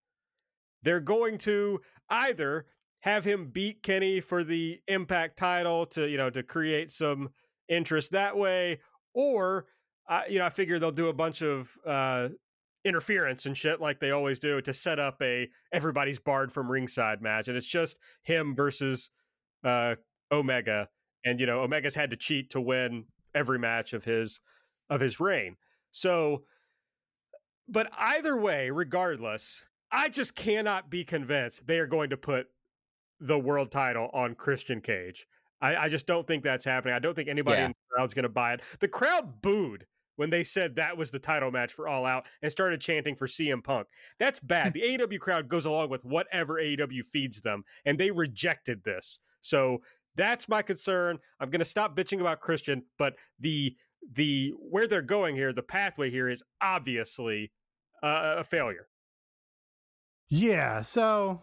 [0.82, 1.80] They're going to
[2.11, 2.66] either
[3.05, 7.28] have him beat Kenny for the Impact title to, you know, to create some
[7.68, 8.80] interest that way,
[9.12, 9.66] or,
[10.09, 12.30] uh, you know, I figure they'll do a bunch of uh,
[12.82, 17.20] interference and shit like they always do to set up a everybody's barred from ringside
[17.20, 19.09] match and it's just him versus
[19.64, 19.94] uh
[20.30, 20.90] omega
[21.24, 24.40] and you know omega's had to cheat to win every match of his
[24.90, 25.57] of his reign.
[25.92, 26.42] So
[27.66, 32.48] but either way regardless i just cannot be convinced they are going to put
[33.26, 35.26] the world title on christian cage
[35.60, 37.66] i, I just don't think that's happening i don't think anybody yeah.
[37.66, 41.10] in the crowd's going to buy it the crowd booed when they said that was
[41.10, 43.88] the title match for All Out and started chanting for CM Punk.
[44.18, 44.72] That's bad.
[44.74, 49.18] the AEW crowd goes along with whatever AEW feeds them, and they rejected this.
[49.40, 49.82] So
[50.16, 51.18] that's my concern.
[51.40, 53.76] I'm going to stop bitching about Christian, but the
[54.12, 57.52] the where they're going here, the pathway here is obviously
[58.02, 58.88] uh, a failure.
[60.28, 61.42] Yeah, so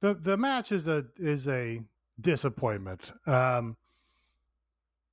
[0.00, 1.82] the the match is a is a
[2.20, 3.12] disappointment.
[3.26, 3.76] Um,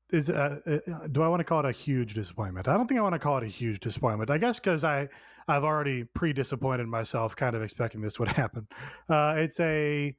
[0.10, 2.68] is uh, uh, do I want to call it a huge disappointment?
[2.68, 4.30] I don't think I want to call it a huge disappointment.
[4.30, 5.10] I guess because I
[5.48, 8.68] I've already pre disappointed myself, kind of expecting this would happen.
[9.10, 10.16] Uh, it's a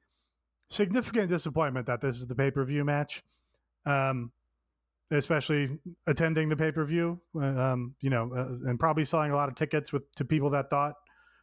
[0.69, 3.23] significant disappointment that this is the pay per view match,
[3.87, 4.31] um,
[5.11, 7.19] especially attending the pay per view.
[7.41, 10.69] Um, you know, uh, and probably selling a lot of tickets with to people that
[10.69, 10.95] thought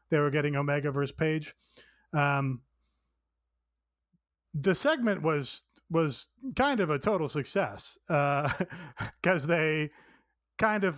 [0.09, 1.55] they were getting Omega versus Page.
[2.13, 2.61] Um,
[4.56, 9.91] the segment was was kind of a total success because uh, they
[10.58, 10.97] kind of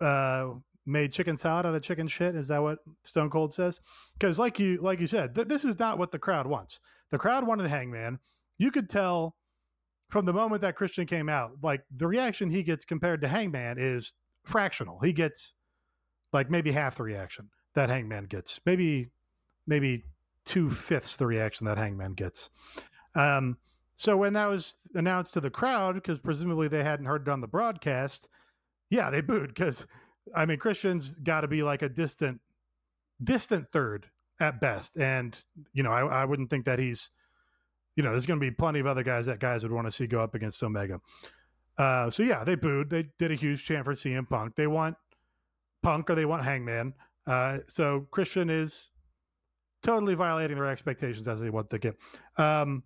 [0.00, 0.50] uh,
[0.86, 2.36] made chicken salad out of chicken shit.
[2.36, 3.80] Is that what Stone Cold says?
[4.18, 6.78] Because like you like you said, th- this is not what the crowd wants.
[7.10, 8.18] The crowd wanted Hangman.
[8.58, 9.36] You could tell
[10.10, 13.78] from the moment that Christian came out, like the reaction he gets compared to Hangman
[13.78, 15.00] is fractional.
[15.00, 15.54] He gets
[16.32, 19.10] like maybe half the reaction that Hangman gets, maybe
[19.66, 20.04] maybe
[20.50, 22.50] two fifths the reaction that Hangman gets.
[23.14, 23.56] Um,
[23.94, 27.40] so when that was announced to the crowd, because presumably they hadn't heard it on
[27.40, 28.28] the broadcast,
[28.90, 29.86] yeah, they booed because
[30.34, 32.40] I mean Christian's got to be like a distant,
[33.22, 34.06] distant third
[34.40, 35.40] at best, and
[35.72, 37.10] you know I, I wouldn't think that he's,
[37.94, 39.92] you know, there's going to be plenty of other guys that guys would want to
[39.92, 41.00] see go up against Omega.
[41.78, 42.90] Uh, so yeah, they booed.
[42.90, 44.56] They did a huge chant for CM Punk.
[44.56, 44.96] They want
[45.80, 46.94] Punk or they want Hangman.
[47.24, 48.90] Uh, so Christian is
[49.82, 51.96] totally violating their expectations as they want to get.
[52.36, 52.82] Um,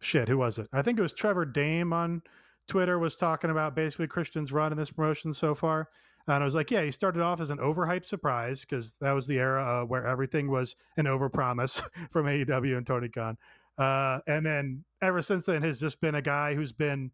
[0.00, 0.68] shit, who was it?
[0.72, 2.22] I think it was Trevor Dame on
[2.66, 5.88] Twitter was talking about basically Christian's run in this promotion so far.
[6.26, 9.26] And I was like, yeah, he started off as an overhyped surprise because that was
[9.26, 13.36] the era uh, where everything was an overpromise from AEW and Tony Khan.
[13.76, 17.10] Uh, and then ever since then has just been a guy who's been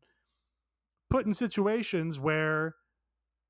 [1.08, 2.74] put in situations where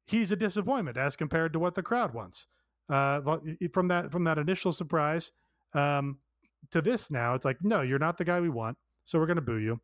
[0.06, 2.46] he's a disappointment as compared to what the crowd wants.
[2.88, 3.38] Uh,
[3.72, 5.32] from that from that initial surprise
[5.76, 6.18] um,
[6.70, 9.36] to this now, it's like, no, you're not the guy we want so we're going
[9.36, 9.80] to boo you.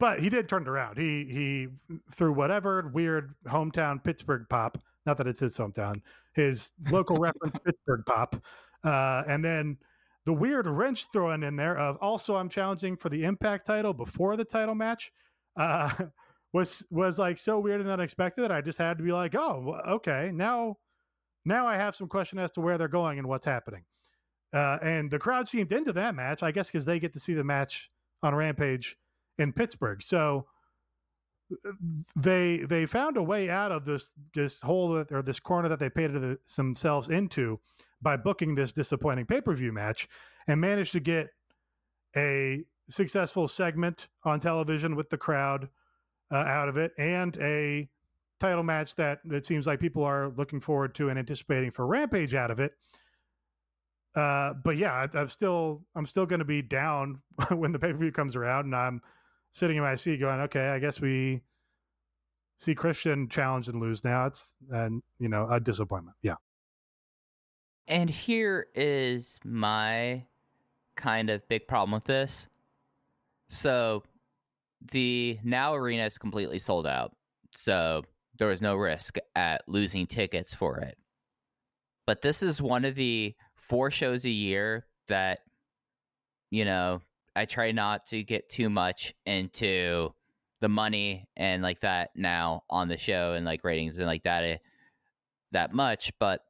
[0.00, 0.98] But he did turn it around.
[0.98, 1.68] He he
[2.10, 4.78] threw whatever weird hometown Pittsburgh pop.
[5.06, 6.00] Not that it's his hometown,
[6.32, 8.34] his local reference Pittsburgh pop,
[8.82, 9.78] uh, and then
[10.24, 14.36] the weird wrench thrown in there of also I'm challenging for the Impact title before
[14.36, 15.12] the title match.
[15.56, 15.90] Uh,
[16.52, 19.80] was was like so weird and unexpected that I just had to be like, oh,
[19.88, 20.78] okay, now
[21.44, 23.84] now I have some question as to where they're going and what's happening.
[24.52, 27.34] Uh, and the crowd seemed into that match, I guess, because they get to see
[27.34, 27.90] the match
[28.22, 28.96] on Rampage
[29.38, 30.02] in Pittsburgh.
[30.02, 30.46] So
[32.16, 35.90] they they found a way out of this this hole or this corner that they
[35.90, 37.60] painted themselves into
[38.00, 40.08] by booking this disappointing pay per view match,
[40.46, 41.28] and managed to get
[42.16, 45.68] a successful segment on television with the crowd
[46.30, 47.88] uh, out of it, and a
[48.40, 52.34] title match that it seems like people are looking forward to and anticipating for Rampage
[52.34, 52.72] out of it.
[54.14, 57.92] Uh, but yeah, I, am still I'm still going to be down when the pay
[57.92, 59.00] per view comes around, and I'm
[59.50, 61.42] sitting in my seat going, okay, I guess we
[62.56, 64.26] see Christian challenge and lose now.
[64.26, 66.16] It's and you know a disappointment.
[66.22, 66.36] Yeah.
[67.88, 70.24] And here is my
[70.96, 72.48] kind of big problem with this.
[73.48, 74.04] So
[74.92, 77.14] the now arena is completely sold out.
[77.54, 78.02] So
[78.38, 80.96] there was no risk at losing tickets for it.
[82.06, 83.34] But this is one of the
[83.72, 85.38] four shows a year that
[86.50, 87.00] you know
[87.34, 90.12] I try not to get too much into
[90.60, 94.44] the money and like that now on the show and like ratings and like that
[94.44, 94.56] eh,
[95.52, 96.42] that much but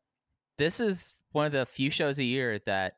[0.58, 2.94] this is one of the few shows a year that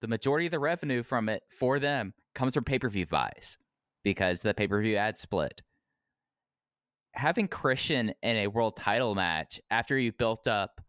[0.00, 3.58] the majority of the revenue from it for them comes from pay-per-view buys
[4.04, 5.60] because the pay-per-view ad split.
[7.14, 10.80] Having christian in a world title match after you built up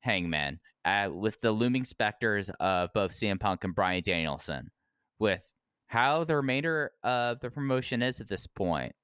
[0.00, 4.70] hangman uh, with the looming specters of both CM Punk and Bryan Danielson,
[5.18, 5.46] with
[5.86, 8.94] how the remainder of the promotion is at this point.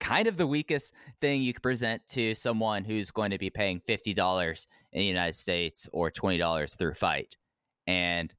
[0.00, 3.80] Kind of the weakest thing you could present to someone who's going to be paying
[3.88, 7.36] $50 in the United States or $20 through FITE.
[7.86, 8.32] And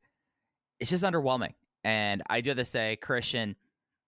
[0.79, 1.53] it's just underwhelming.
[1.83, 3.55] And I do have to say, Christian,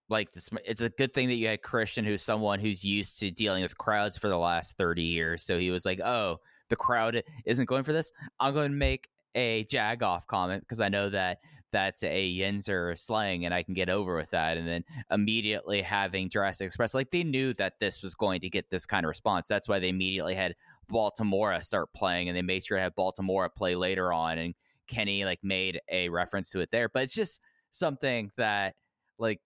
[0.08, 3.32] like this, it's a good thing that you had Christian, who's someone who's used to
[3.32, 5.44] dealing with crowds for the last 30 years.
[5.44, 6.38] So he was like, oh,
[6.72, 10.82] the crowd isn't going for this, I'm going to make a jag off comment because
[10.82, 11.38] I know that
[11.72, 14.58] that's a Yinzer slang and I can get over with that.
[14.58, 18.70] And then immediately having Jurassic Express, like they knew that this was going to get
[18.70, 19.48] this kind of response.
[19.48, 20.56] That's why they immediately had
[20.90, 24.38] Baltimore start playing and they made sure to have Baltimore play later on.
[24.38, 24.54] And
[24.88, 26.90] Kenny like made a reference to it there.
[26.90, 27.42] But it's just
[27.72, 28.76] something that
[29.18, 29.40] like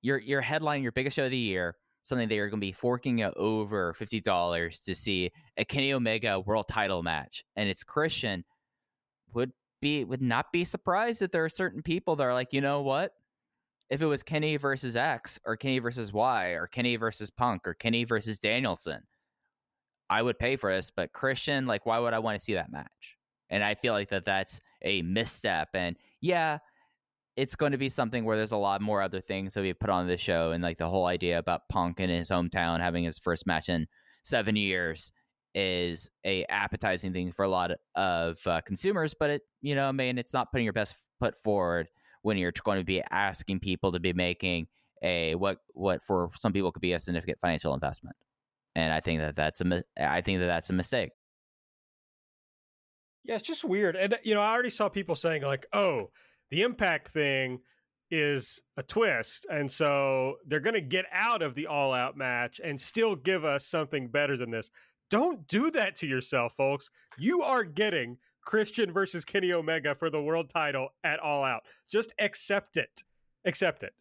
[0.00, 2.72] your your headline, your biggest show of the year, something that you're going to be
[2.72, 8.44] forking over fifty dollars to see a Kenny Omega World Title match, and it's Christian.
[9.32, 9.50] Would
[9.80, 12.82] be would not be surprised that there are certain people that are like, you know
[12.82, 13.12] what?
[13.90, 17.74] If it was Kenny versus X or Kenny versus Y or Kenny versus Punk or
[17.74, 19.02] Kenny versus Danielson,
[20.08, 20.90] I would pay for this.
[20.94, 23.16] But Christian, like, why would I want to see that match?
[23.50, 25.70] And I feel like that that's a misstep.
[25.74, 26.58] And yeah,
[27.36, 29.90] it's going to be something where there's a lot more other things that we put
[29.90, 33.18] on the show, and like the whole idea about Punk in his hometown having his
[33.18, 33.86] first match in
[34.22, 35.12] seven years
[35.54, 39.14] is a appetizing thing for a lot of uh, consumers.
[39.18, 41.88] But it, you know, I mean, it's not putting your best foot forward
[42.22, 44.66] when you're going to be asking people to be making
[45.02, 48.16] a what what for some people could be a significant financial investment.
[48.74, 51.10] And I think that that's a I think that that's a mistake.
[53.24, 53.96] Yeah, it's just weird.
[53.96, 56.10] And you know, I already saw people saying like, "Oh,
[56.50, 57.60] the impact thing
[58.10, 59.46] is a twist.
[59.50, 63.44] And so they're going to get out of the all out match and still give
[63.44, 64.70] us something better than this.
[65.10, 66.90] Don't do that to yourself, folks.
[67.18, 71.62] You are getting Christian versus Kenny Omega for the world title at all out.
[71.90, 73.02] Just accept it.
[73.44, 73.94] Accept it.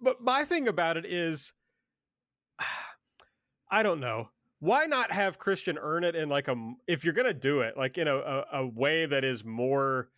[0.00, 1.52] But my thing about it is,
[3.70, 4.30] I don't know.
[4.60, 7.98] Why not have Christian earn it in like a, if you're to do it, like
[7.98, 10.08] in a, a, a way that is more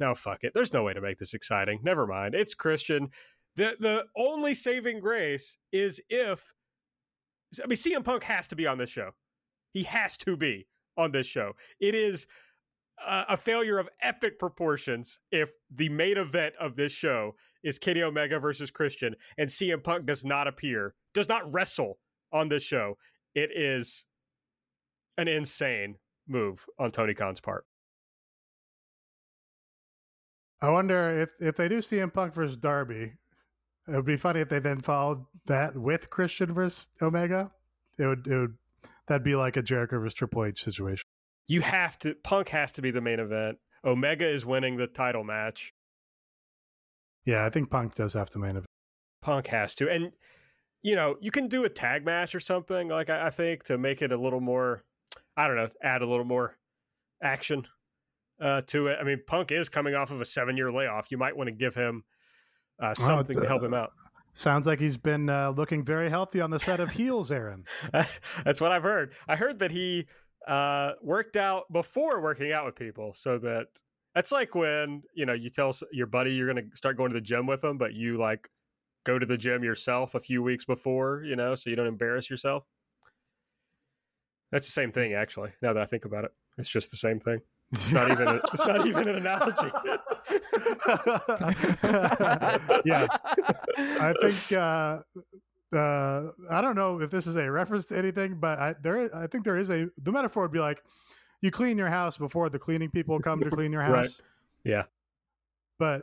[0.00, 0.52] no, fuck it.
[0.54, 1.80] There's no way to make this exciting.
[1.82, 2.34] Never mind.
[2.34, 3.08] It's Christian.
[3.56, 6.52] The the only saving grace is if
[7.62, 9.10] I mean CM Punk has to be on this show.
[9.72, 10.66] He has to be
[10.96, 11.52] on this show.
[11.80, 12.26] It is
[13.06, 18.02] a, a failure of epic proportions if the main event of this show is Kenny
[18.02, 21.98] Omega versus Christian and CM Punk does not appear, does not wrestle
[22.32, 22.96] on this show.
[23.34, 24.06] It is
[25.18, 27.66] an insane move on Tony Khan's part.
[30.62, 33.14] I wonder if if they do CM Punk versus Darby,
[33.88, 37.50] it would be funny if they then followed that with Christian versus Omega.
[37.98, 38.56] It would it would
[39.06, 41.06] that'd be like a Jericho versus Triple H situation.
[41.48, 43.58] You have to Punk has to be the main event.
[43.84, 45.72] Omega is winning the title match.
[47.26, 48.66] Yeah, I think Punk does have to main event.
[49.22, 50.12] Punk has to, and
[50.82, 53.78] you know you can do a tag match or something like I, I think to
[53.78, 54.84] make it a little more.
[55.36, 56.58] I don't know, add a little more
[57.22, 57.66] action
[58.40, 58.98] uh, to it.
[59.00, 61.10] I mean, Punk is coming off of a seven year layoff.
[61.10, 62.04] You might want to give him
[62.78, 63.92] uh, something to help him out.
[64.32, 67.64] Sounds like he's been uh, looking very healthy on the set of heels, Aaron.
[67.92, 69.12] That's what I've heard.
[69.26, 70.06] I heard that he
[70.46, 73.66] uh, worked out before working out with people, so that
[74.14, 77.14] that's like when you know you tell your buddy you're going to start going to
[77.14, 78.48] the gym with them, but you like
[79.04, 82.30] go to the gym yourself a few weeks before, you know, so you don't embarrass
[82.30, 82.64] yourself.
[84.52, 85.50] That's the same thing, actually.
[85.62, 87.40] Now that I think about it, it's just the same thing.
[87.72, 88.28] It's not even.
[88.28, 89.70] A, it's not even an analogy.
[92.84, 93.06] yeah,
[93.78, 94.52] I think.
[94.52, 94.98] Uh,
[95.72, 99.14] uh, I don't know if this is a reference to anything, but I there.
[99.14, 99.88] I think there is a.
[100.02, 100.82] The metaphor would be like,
[101.42, 103.94] you clean your house before the cleaning people come to clean your house.
[103.94, 104.20] right.
[104.64, 104.82] Yeah.
[105.78, 106.02] But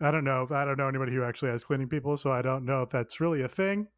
[0.00, 0.46] I don't know.
[0.50, 3.20] I don't know anybody who actually has cleaning people, so I don't know if that's
[3.20, 3.88] really a thing.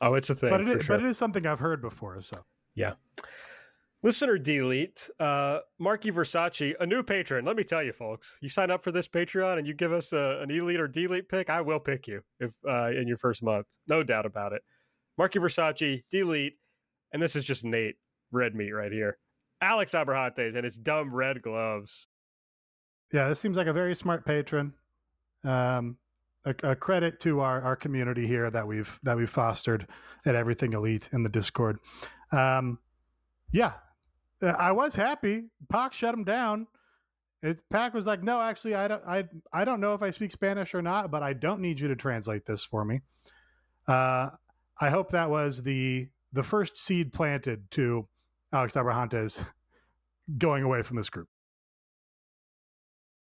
[0.00, 0.50] Oh, it's a thing.
[0.50, 0.96] But it, is, sure.
[0.96, 2.20] but it is something I've heard before.
[2.20, 2.44] So
[2.74, 2.94] yeah.
[4.04, 7.46] Listener delete, uh, Marky Versace, a new patron.
[7.46, 10.12] Let me tell you, folks, you sign up for this Patreon and you give us
[10.12, 13.42] a, an elite or delete pick, I will pick you if uh, in your first
[13.42, 14.60] month, no doubt about it.
[15.16, 16.58] Marky Versace, delete,
[17.14, 17.94] and this is just Nate
[18.30, 19.16] red meat right here.
[19.62, 22.06] Alex Abrahantes and his dumb red gloves.
[23.10, 24.74] Yeah, this seems like a very smart patron.
[25.44, 25.96] Um,
[26.44, 29.86] a, a, credit to our, our community here that we've that we've fostered
[30.26, 31.78] at Everything Elite in the Discord.
[32.32, 32.80] Um,
[33.50, 33.72] yeah,
[34.42, 35.44] I was happy.
[35.70, 36.66] Pac shut him down.
[37.42, 39.02] It, Pac was like, "No, actually, I don't.
[39.06, 41.88] I I don't know if I speak Spanish or not, but I don't need you
[41.88, 43.02] to translate this for me."
[43.86, 44.30] Uh,
[44.80, 48.08] I hope that was the the first seed planted to
[48.52, 49.44] Alex Abrahantes
[50.38, 51.28] going away from this group.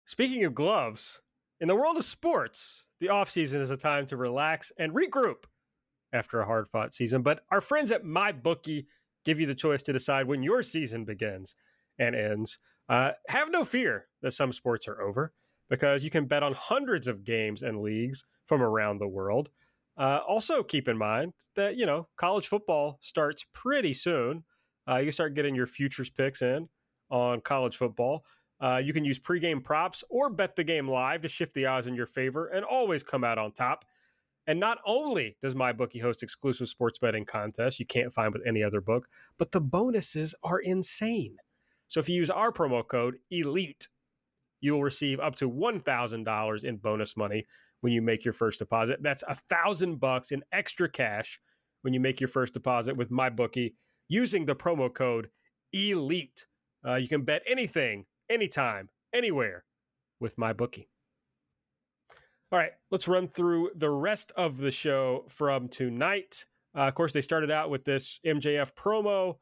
[0.06, 1.22] Speaking of gloves,
[1.60, 5.46] in the world of sports, the offseason is a time to relax and regroup
[6.12, 7.22] after a hard fought season.
[7.22, 8.86] But our friends at MyBookie
[9.24, 11.56] give you the choice to decide when your season begins
[12.00, 12.58] and ends.
[12.90, 15.34] Uh, have no fear that some sports are over
[15.70, 19.50] because you can bet on hundreds of games and leagues from around the world.
[19.98, 24.44] Uh, also, keep in mind that you know college football starts pretty soon.
[24.90, 26.68] Uh, you start getting your futures picks in
[27.10, 28.26] on college football.
[28.60, 31.86] Uh, you can use pregame props or bet the game live to shift the odds
[31.86, 33.86] in your favor and always come out on top.
[34.46, 38.64] And not only does MyBookie host exclusive sports betting contests you can't find with any
[38.64, 41.38] other book, but the bonuses are insane.
[41.88, 43.88] So if you use our promo code ELITE,
[44.62, 47.46] you will receive up to $1,000 in bonus money
[47.82, 49.00] when you make your first deposit.
[49.02, 51.40] That's a thousand bucks in extra cash
[51.82, 53.74] when you make your first deposit with MyBookie
[54.08, 55.30] using the promo code
[55.74, 56.46] ELITE.
[56.86, 59.66] Uh, you can bet anything, anytime, anywhere
[60.20, 60.88] with MyBookie.
[62.54, 66.46] All right, let's run through the rest of the show from tonight.
[66.78, 69.38] Uh, of course, they started out with this MJF promo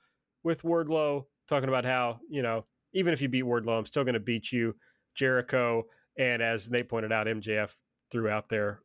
[0.46, 4.14] with Wardlow talking about how, you know, even if you beat Wardlow, I'm still going
[4.14, 4.78] to beat you,
[5.14, 5.84] Jericho.
[6.18, 7.76] And as Nate pointed out, MJF
[8.14, 8.80] threw out there,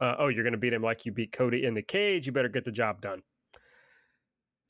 [0.00, 2.24] uh, oh, you're going to beat him like you beat Cody in the cage.
[2.24, 3.20] You better get the job done.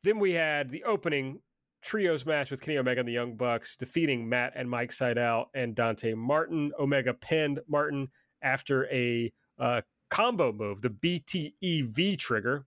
[0.02, 1.38] Then we had the opening
[1.84, 5.76] trios match with Kenny Omega and the Young Bucks defeating Matt and Mike Sydal and
[5.76, 6.72] Dante Martin.
[6.80, 8.08] Omega pinned Martin
[8.42, 9.80] after a uh,
[10.10, 12.66] combo move, the BTEV trigger.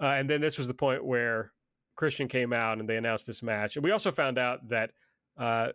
[0.00, 1.52] Uh, and then this was the point where
[1.94, 3.76] Christian came out and they announced this match.
[3.76, 4.90] And we also found out that
[5.38, 5.68] uh,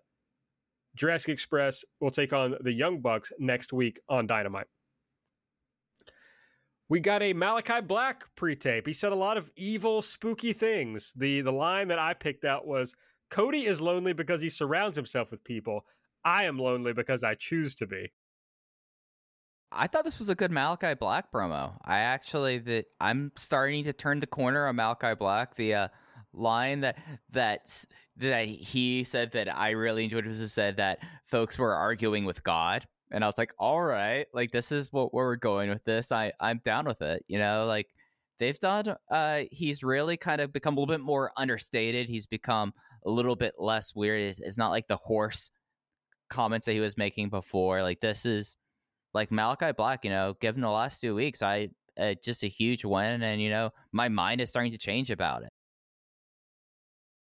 [0.96, 4.68] Jurassic Express will take on the Young Bucks next week on Dynamite.
[6.90, 8.86] We got a Malakai Black pre-tape.
[8.86, 11.14] He said a lot of evil, spooky things.
[11.16, 12.94] The the line that I picked out was
[13.30, 15.86] Cody is lonely because he surrounds himself with people.
[16.26, 18.12] I am lonely because I choose to be.
[19.72, 21.74] I thought this was a good Malakai Black promo.
[21.86, 25.56] I actually that I'm starting to turn the corner on Malakai Black.
[25.56, 25.88] The uh,
[26.34, 26.98] line that
[27.32, 27.86] that
[28.18, 32.44] that he said that I really enjoyed was he said that folks were arguing with
[32.44, 35.84] God, and I was like, all right, like this is what where we're going with
[35.86, 36.12] this.
[36.12, 37.24] I I'm down with it.
[37.28, 37.88] You know, like
[38.40, 38.96] they've done.
[39.10, 42.10] Uh, he's really kind of become a little bit more understated.
[42.10, 42.74] He's become
[43.06, 44.36] a little bit less weird.
[44.40, 45.50] It's not like the horse
[46.30, 47.84] comments that he was making before.
[47.84, 48.56] Like this is
[49.14, 52.86] like Malakai Black, you know, given the last two weeks, I uh, just a huge
[52.86, 55.50] win, and you know, my mind is starting to change about it.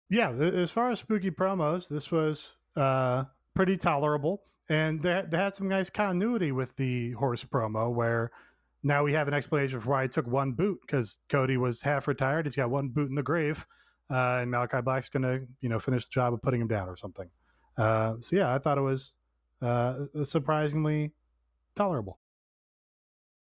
[0.10, 5.56] Yeah, as far as spooky promos, this was uh, pretty tolerable, and they, they had
[5.56, 8.32] some nice continuity with the horse promo, where
[8.82, 12.08] now we have an explanation for why he took one boot because Cody was half
[12.08, 12.46] retired.
[12.46, 13.68] He's got one boot in the grave,
[14.10, 16.88] uh, and Malakai Black's going to you know finish the job of putting him down
[16.88, 17.30] or something.
[17.78, 19.16] Uh, so yeah, I thought it was
[19.62, 21.12] uh, surprisingly
[21.80, 22.20] tolerable.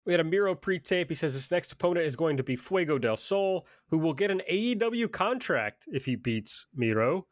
[0.06, 1.08] We had a Miro pre-tape.
[1.08, 4.30] He says his next opponent is going to be Fuego del Sol, who will get
[4.30, 7.26] an AEW contract if he beats Miro.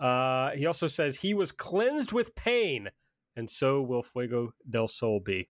[0.00, 2.90] Uh, he also says he was cleansed with pain,
[3.34, 5.48] and so will Fuego del Sol be.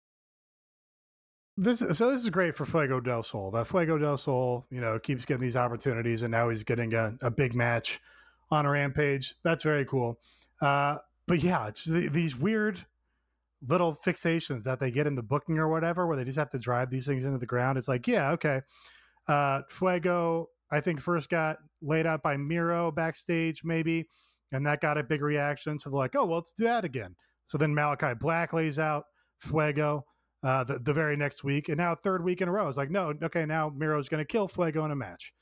[1.58, 3.52] This so this is great for Fuego del Sol.
[3.52, 7.14] That Fuego del Sol, you know, keeps getting these opportunities, and now he's getting a,
[7.22, 8.02] a big match
[8.52, 9.36] on a Rampage.
[9.43, 10.20] That's very cool.
[10.62, 12.86] Uh, but yeah, it's these weird
[13.68, 16.59] little fixations that they get in the booking or whatever, where they just have to
[16.59, 17.78] drive these things into the ground.
[17.78, 18.61] It's like, yeah, okay.
[19.28, 24.07] Uh, Fuego, I think, first got laid out by Miro backstage, maybe,
[24.51, 25.80] and that got a big reaction.
[25.80, 27.16] So they're like, oh, well, let's do that again.
[27.47, 29.05] So then Malakai Black lays out
[29.39, 30.05] Fuego
[30.43, 31.70] uh, the, the very next week.
[31.70, 34.28] And now, third week in a row, it's like, no, okay, now Miro's going to
[34.28, 35.34] kill Fuego in a match.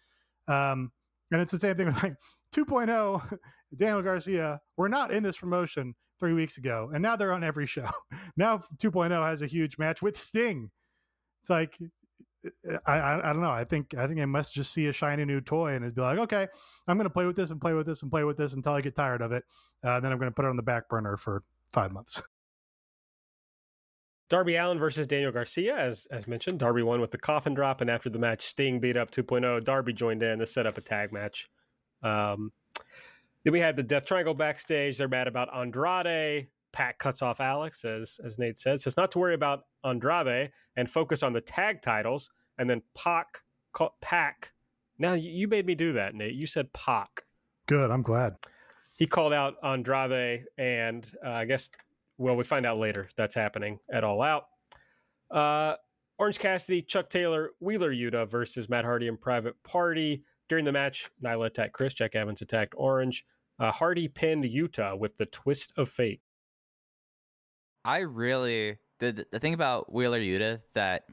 [0.47, 0.91] Um,
[1.31, 2.15] and it's the same thing with like
[2.55, 3.37] 2.0,
[3.75, 4.59] Daniel Garcia.
[4.77, 7.89] We're not in this promotion three weeks ago, and now they're on every show.
[8.37, 10.71] now 2.0 has a huge match with Sting.
[11.41, 11.77] It's like
[12.85, 13.49] I, I, I don't know.
[13.49, 16.19] I think I think I must just see a shiny new toy and be like,
[16.19, 16.47] okay,
[16.87, 18.71] I'm going to play with this and play with this and play with this until
[18.71, 19.43] I get tired of it.
[19.83, 22.23] Uh, then I'm going to put it on the back burner for five months.
[24.29, 26.59] Darby Allin versus Daniel Garcia, as as mentioned.
[26.59, 29.61] Darby won with the coffin drop, and after the match, Sting beat up 2.0.
[29.65, 31.49] Darby joined in to set up a tag match.
[32.01, 32.53] Um,
[33.43, 34.97] then we had the Death Triangle backstage.
[34.97, 36.47] They're mad about Andrade.
[36.71, 38.81] Pac cuts off Alex, as as Nate said.
[38.81, 42.31] Says not to worry about Andrade and focus on the tag titles.
[42.57, 43.41] And then Pac,
[44.01, 44.53] Pac.
[44.97, 46.35] Now you made me do that, Nate.
[46.35, 47.23] You said Pac.
[47.67, 47.91] Good.
[47.91, 48.35] I'm glad.
[48.97, 51.69] He called out Andrade, and uh, I guess
[52.17, 54.45] well, we find out later that's happening at All Out.
[55.31, 55.75] Uh,
[56.19, 60.23] Orange Cassidy, Chuck Taylor, Wheeler Yuta versus Matt Hardy and Private Party.
[60.47, 63.25] During the match, Nyla attacked Kris, Jack Evans attacked Orange.
[63.59, 66.21] Uh, Hardy pinned Yuta with the twist of fate.
[67.85, 71.03] I really the the thing about Wheeler Yuta that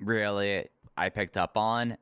[0.00, 0.66] really
[0.96, 1.96] I picked up on.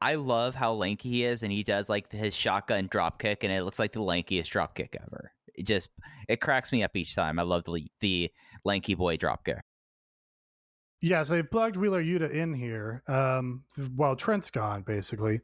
[0.00, 3.52] I love how lanky he is, and he does like his shotgun drop kick, and
[3.52, 5.32] it looks like the lankiest drop kick ever.
[5.54, 5.90] It just
[6.28, 7.38] it cracks me up each time.
[7.38, 8.30] I love the the
[8.64, 9.60] lanky boy drop kick.
[11.00, 13.62] Yeah, so they plugged Wheeler Yuta in here um,
[13.94, 15.42] while Trent's gone, basically.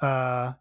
[0.00, 0.52] Uh,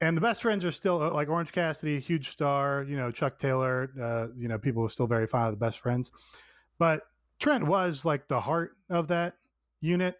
[0.00, 2.84] and the best friends are still uh, like Orange Cassidy, huge star.
[2.88, 3.90] You know, Chuck Taylor.
[4.00, 6.10] Uh, you know, people are still very fond of the best friends,
[6.78, 7.02] but
[7.38, 9.34] Trent was like the heart of that
[9.80, 10.16] unit.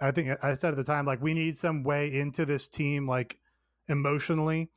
[0.00, 3.08] I think I said at the time, like we need some way into this team,
[3.08, 3.38] like
[3.88, 4.70] emotionally.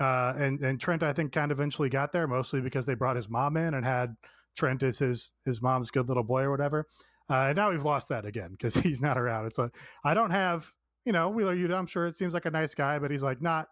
[0.00, 3.16] Uh, and and Trent, I think, kind of eventually got there, mostly because they brought
[3.16, 4.16] his mom in and had
[4.56, 6.86] Trent as his his mom's good little boy or whatever.
[7.30, 9.46] Uh, and now we've lost that again because he's not around.
[9.46, 9.74] It's like
[10.04, 10.72] I don't have,
[11.04, 11.74] you know, Wheeler Yuta.
[11.74, 13.68] I'm sure it seems like a nice guy, but he's like not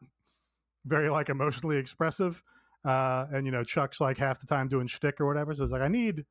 [0.86, 2.43] very like emotionally expressive.
[2.85, 5.55] Uh, and you know, Chuck's like half the time doing shtick or whatever.
[5.55, 6.24] So it's like I need,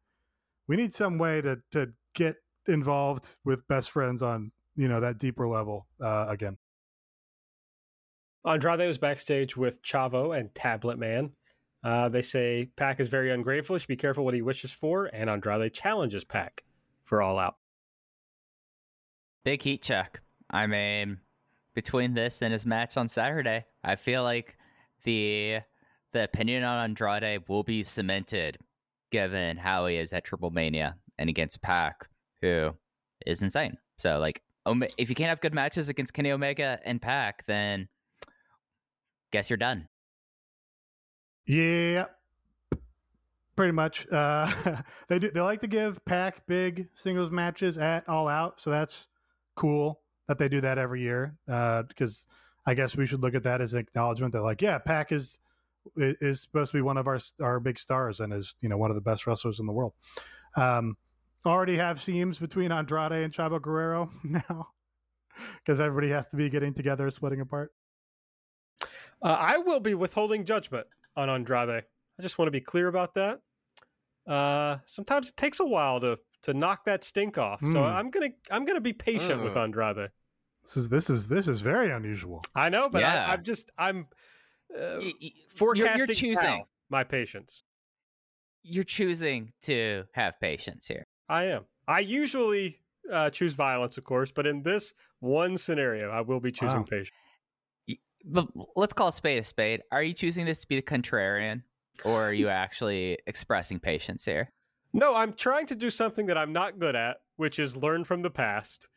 [0.68, 5.18] we need some way to to get involved with best friends on you know that
[5.18, 6.58] deeper level uh, again.
[8.46, 11.32] Andrade was backstage with Chavo and Tablet Man.
[11.84, 13.76] Uh, they say Pac is very ungrateful.
[13.76, 16.64] He should be careful what he wishes for, and Andrade challenges Pac
[17.04, 17.56] for All Out.
[19.44, 20.22] Big heat check.
[20.56, 21.18] I mean,
[21.74, 24.58] between this and his match on Saturday, I feel like
[25.04, 25.60] the
[26.14, 28.58] the opinion on Andrade will be cemented
[29.12, 32.08] given how he is at Triplemania and against Pac,
[32.42, 32.74] who
[33.26, 33.78] is insane.
[33.98, 34.44] So, like,
[34.98, 37.90] if you can't have good matches against Kenny Omega and Pac, then
[39.34, 39.90] guess you're done.
[41.46, 42.06] Yeah,
[43.58, 44.08] pretty much.
[44.10, 44.50] Uh,
[45.10, 45.32] they do.
[45.32, 49.10] They like to give Pac big singles matches at All Out, so that's
[49.58, 51.36] cool that they do that every year.
[51.46, 54.78] Because uh, I guess we should look at that as an acknowledgement that, like, yeah,
[54.78, 55.40] Pac is
[55.96, 58.90] is supposed to be one of our our big stars and is you know one
[58.90, 59.94] of the best wrestlers in the world.
[60.56, 60.98] Um,
[61.46, 64.70] already have seams between Andrade and Chavo Guerrero now
[65.58, 67.72] because everybody has to be getting together, splitting apart.
[69.22, 71.70] Uh, I will be withholding judgment on Andrade.
[71.70, 73.42] I just want to be clear about that.
[74.28, 77.60] Uh, sometimes it takes a while to to knock that stink off.
[77.60, 77.74] Mm.
[77.74, 77.86] So hmm.
[77.86, 80.10] I'm gonna I'm gonna be patient with Andrade.
[80.64, 82.44] This is this is this is very unusual.
[82.56, 83.26] I know, but yeah.
[83.28, 84.08] I, am just I'm
[84.76, 85.02] uh,
[85.50, 87.64] forecasting you're, you're choosing my patience.
[88.64, 91.06] You're choosing to have patience here.
[91.30, 91.66] I am.
[91.88, 92.78] I usually
[93.12, 96.86] uh, choose violence, of course, but in this one scenario, I will be choosing wow.
[96.90, 97.12] patience.
[98.24, 99.82] But let's call a spade a spade.
[99.92, 101.62] Are you choosing this to be the contrarian,
[102.04, 104.52] or are you actually expressing patience here?
[104.96, 108.22] No, I'm trying to do something that I'm not good at, which is learn from
[108.22, 108.88] the past.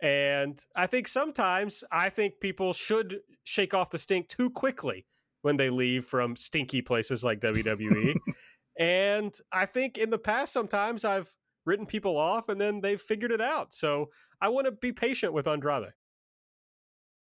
[0.00, 5.06] And I think sometimes I think people should shake off the stink too quickly
[5.42, 8.16] when they leave from stinky places like WWE.
[8.78, 11.34] and I think in the past, sometimes I've
[11.66, 13.72] written people off and then they've figured it out.
[13.72, 14.10] So
[14.40, 15.92] I want to be patient with Andrade.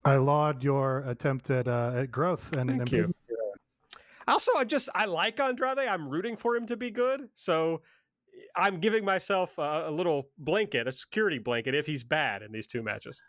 [0.05, 3.15] I laud your attempt at uh, at growth and Thank you.
[4.29, 5.79] Also, I just I like Andrade.
[5.79, 7.31] I'm rooting for him to be good.
[7.35, 7.81] So
[8.57, 12.67] I'm giving myself a, a little blanket, a security blanket, if he's bad in these
[12.67, 13.21] two matches.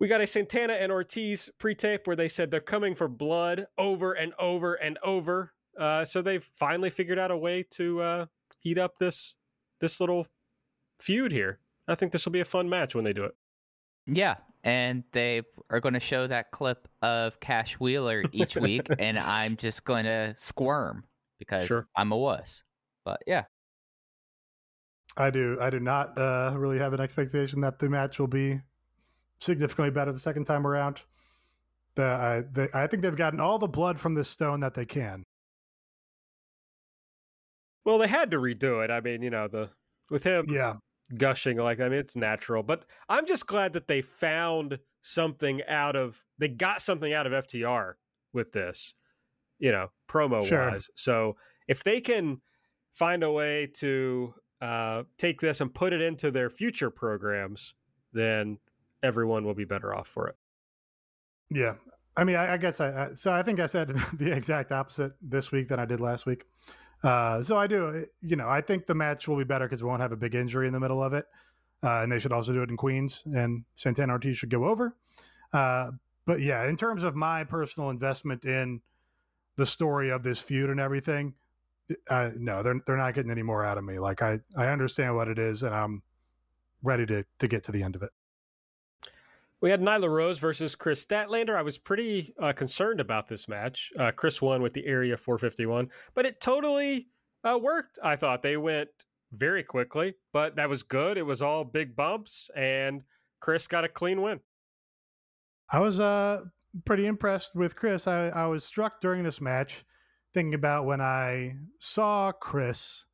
[0.00, 4.12] We got a Santana and Ortiz pre-tape where they said they're coming for blood over
[4.12, 5.52] and over and over.
[5.76, 8.26] Uh, so they've finally figured out a way to uh,
[8.60, 9.34] heat up this
[9.80, 10.26] this little
[11.00, 11.58] feud here.
[11.86, 13.34] I think this will be a fun match when they do it.
[14.06, 19.18] Yeah, and they are going to show that clip of Cash Wheeler each week, and
[19.18, 21.04] I'm just going to squirm
[21.38, 21.86] because sure.
[21.96, 22.62] I'm a wuss.
[23.04, 23.44] But yeah,
[25.16, 25.58] I do.
[25.60, 28.60] I do not uh, really have an expectation that the match will be
[29.40, 31.02] significantly better the second time around.
[31.94, 34.84] The, I, the, I think they've gotten all the blood from this stone that they
[34.84, 35.24] can.
[37.84, 38.90] Well, they had to redo it.
[38.90, 39.70] I mean, you know, the
[40.10, 40.74] with him yeah.
[41.16, 42.62] gushing like I mean it's natural.
[42.62, 47.46] But I'm just glad that they found something out of they got something out of
[47.46, 47.94] FTR
[48.32, 48.94] with this,
[49.58, 50.70] you know, promo sure.
[50.70, 50.90] wise.
[50.94, 51.36] So
[51.66, 52.40] if they can
[52.92, 57.74] find a way to uh, take this and put it into their future programs,
[58.12, 58.58] then
[59.02, 60.36] everyone will be better off for it.
[61.50, 61.74] Yeah.
[62.16, 65.12] I mean, I, I guess I, I, so I think I said the exact opposite
[65.22, 66.44] this week than I did last week.
[67.02, 69.82] Uh, so I do, eh, you know, I think the match will be better because
[69.82, 71.26] we won't have a big injury in the middle of it.
[71.82, 74.96] Uh, and they should also do it in Queens, and Santana Ortiz should go over.
[75.52, 75.92] Uh,
[76.26, 78.80] but yeah, in terms of my personal investment in
[79.58, 81.34] the story of this feud and everything,
[82.08, 83.98] uh, no, they're they're not getting any more out of me.
[83.98, 86.02] Like I I understand what it is, and I'm
[86.82, 88.10] ready to to get to the end of it.
[89.60, 91.56] We had Nyla Rose versus Kris Statlander.
[91.56, 93.90] I was pretty uh, concerned about this match.
[93.98, 97.08] Uh, Kris won with the Area 451, but it totally
[97.42, 97.98] uh, worked.
[98.00, 98.90] I thought they went
[99.32, 101.18] very quickly, but that was good.
[101.18, 103.02] It was all big bumps, and
[103.40, 104.38] Kris got a clean win.
[105.72, 106.42] I was uh,
[106.84, 108.06] pretty impressed with Kris.
[108.06, 109.84] I, I was struck during this match
[110.34, 113.06] thinking about when I saw Kris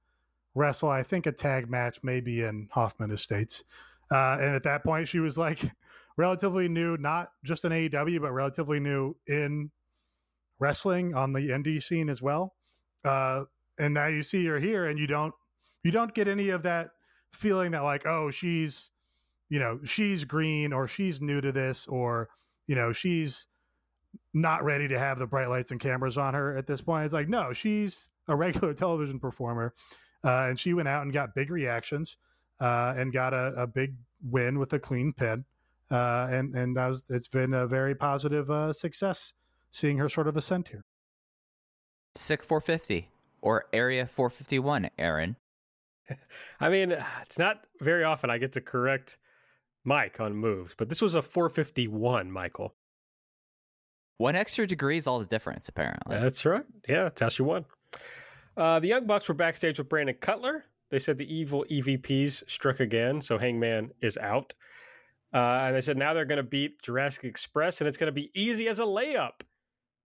[0.54, 3.64] wrestle, I think a tag match maybe in Hoffman Estates.
[4.10, 5.70] Uh, and at that point, she was like
[6.16, 9.70] relatively new, not just in AEW, but relatively new in
[10.58, 12.54] wrestling on the indie scene as well.
[13.04, 13.44] Uh,
[13.78, 15.34] and now you see her here, and you don't
[15.82, 16.90] you don't get any of that
[17.32, 18.90] feeling that like, oh, she's
[19.48, 22.28] you know she's green or she's new to this or
[22.66, 23.48] you know she's
[24.32, 27.04] not ready to have the bright lights and cameras on her at this point.
[27.04, 29.74] It's like no, she's a regular television performer,
[30.24, 32.16] uh, and she went out and got big reactions
[32.60, 35.44] uh, and got a, a, big win with a clean pin.
[35.90, 39.34] Uh, and and that was, it's been a very positive uh, success
[39.70, 40.84] seeing her sort of ascend here.
[42.14, 43.08] Sick 450
[43.42, 45.36] or Area 451, Aaron.
[46.60, 46.92] I mean,
[47.22, 49.18] it's not very often I get to correct
[49.84, 52.74] Mike on moves, but this was a 451, Michael.
[54.18, 56.18] One extra degree is all the difference, apparently.
[56.18, 56.64] That's right.
[56.88, 57.64] Yeah, that's how she won.
[58.56, 60.64] Uh, the Young Bucks were backstage with Brandon Cutler.
[60.90, 64.54] They said the evil EVPs struck again, so Hangman is out.
[65.32, 68.12] Uh, and they said now they're going to beat Jurassic Express, and it's going to
[68.12, 69.40] be easy as a layup.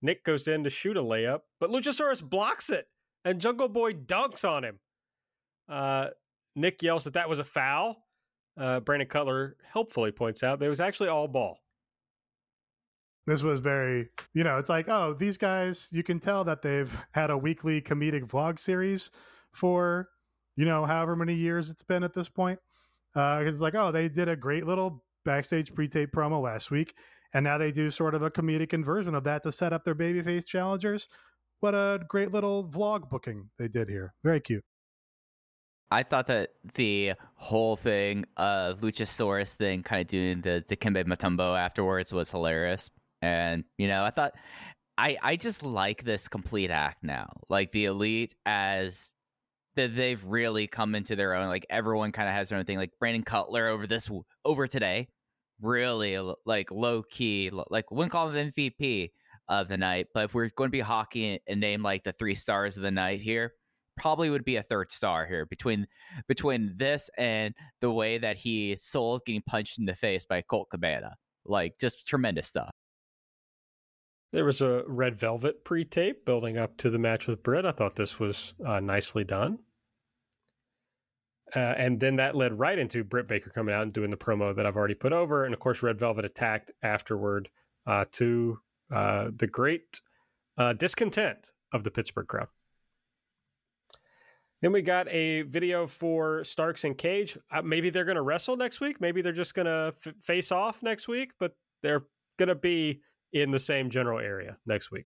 [0.01, 2.87] Nick goes in to shoot a layup, but Luchasaurus blocks it,
[3.25, 4.79] and Jungle Boy dunks on him.
[5.67, 6.07] Uh,
[6.55, 8.07] Nick yells that that was a foul.
[8.57, 11.59] Uh, Brandon Cutler helpfully points out that it was actually all ball.
[13.29, 17.05] This was very, you know, it's like, oh, these guys, you can tell that they've
[17.11, 19.11] had a weekly comedic vlog series
[19.51, 20.09] for,
[20.55, 22.57] you know, however many years it's been at this point.
[23.13, 26.95] Because uh, it's like, oh, they did a great little backstage pre-tape promo last week,
[27.31, 29.93] and now they do sort of a comedic inversion of that to set up their
[29.93, 31.07] babyface challengers.
[31.59, 34.15] What a great little vlog booking they did here.
[34.23, 34.63] Very cute.
[35.91, 41.57] I thought that the whole thing of Luchasaurus thing, kind of doing the Dikembe Mutombo
[41.57, 42.89] afterwards, was hilarious.
[43.21, 44.33] And you know, I thought
[44.97, 49.13] I I just like this complete act now, like the elite as
[49.75, 51.47] that they've really come into their own.
[51.47, 52.77] Like everyone kind of has their own thing.
[52.77, 54.09] Like Brandon Cutler over this
[54.45, 55.07] over today,
[55.61, 57.51] really like low key.
[57.69, 59.11] Like wouldn't call him MVP
[59.47, 62.35] of the night, but if we're going to be hockey and name like the three
[62.35, 63.53] stars of the night here,
[63.97, 65.87] probably would be a third star here between
[66.27, 70.67] between this and the way that he sold getting punched in the face by Colt
[70.71, 71.15] Cabana.
[71.45, 72.71] Like just tremendous stuff.
[74.31, 77.65] There was a red velvet pre-tape building up to the match with Britt.
[77.65, 79.59] I thought this was uh, nicely done.
[81.55, 84.55] Uh, and then that led right into Britt Baker coming out and doing the promo
[84.55, 85.45] that I've already put over.
[85.45, 87.49] And of course, Red Velvet attacked afterward
[87.87, 88.59] uh, to
[88.93, 89.99] uh, the great
[90.59, 92.49] uh, discontent of the Pittsburgh crowd.
[94.61, 97.37] Then we got a video for Starks and Cage.
[97.49, 98.99] Uh, maybe they're going to wrestle next week.
[98.99, 102.03] Maybe they're just going to f- face off next week, but they're
[102.37, 103.01] going to be
[103.31, 105.05] in the same general area next week.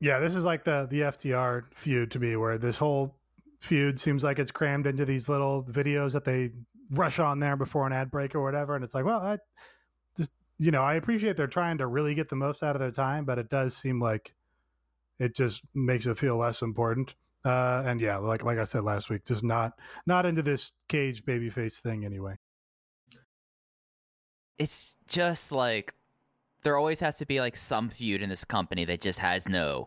[0.00, 3.16] Yeah, this is like the the FTR feud to me, where this whole
[3.60, 6.50] feud seems like it's crammed into these little videos that they
[6.90, 9.38] rush on there before an ad break or whatever, and it's like, well, I
[10.16, 12.92] just you know, I appreciate they're trying to really get the most out of their
[12.92, 14.34] time, but it does seem like
[15.18, 17.16] it just makes it feel less important.
[17.44, 19.72] Uh, and yeah, like like I said last week, just not
[20.06, 22.36] not into this cage babyface thing anyway.
[24.58, 25.94] It's just like
[26.62, 29.86] there always has to be like some feud in this company that just has no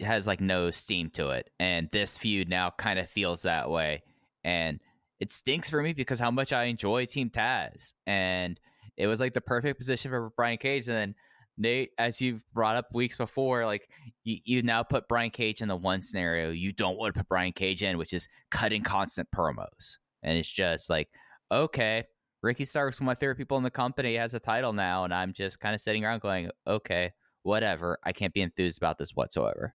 [0.00, 1.50] has like no steam to it.
[1.58, 4.02] And this feud now kind of feels that way.
[4.44, 4.80] And
[5.20, 7.94] it stinks for me because how much I enjoy Team Taz.
[8.06, 8.60] And
[8.96, 10.88] it was like the perfect position for Brian Cage.
[10.88, 11.14] And then
[11.56, 13.88] Nate, as you've brought up weeks before, like
[14.24, 17.28] you, you now put Brian Cage in the one scenario you don't want to put
[17.28, 19.98] Brian Cage in, which is cutting constant promos.
[20.22, 21.08] And it's just like,
[21.50, 22.04] okay,
[22.42, 25.12] Ricky Starks, one of my favorite people in the company, has a title now, and
[25.12, 27.12] I'm just kind of sitting around going, okay,
[27.42, 27.98] whatever.
[28.04, 29.74] I can't be enthused about this whatsoever.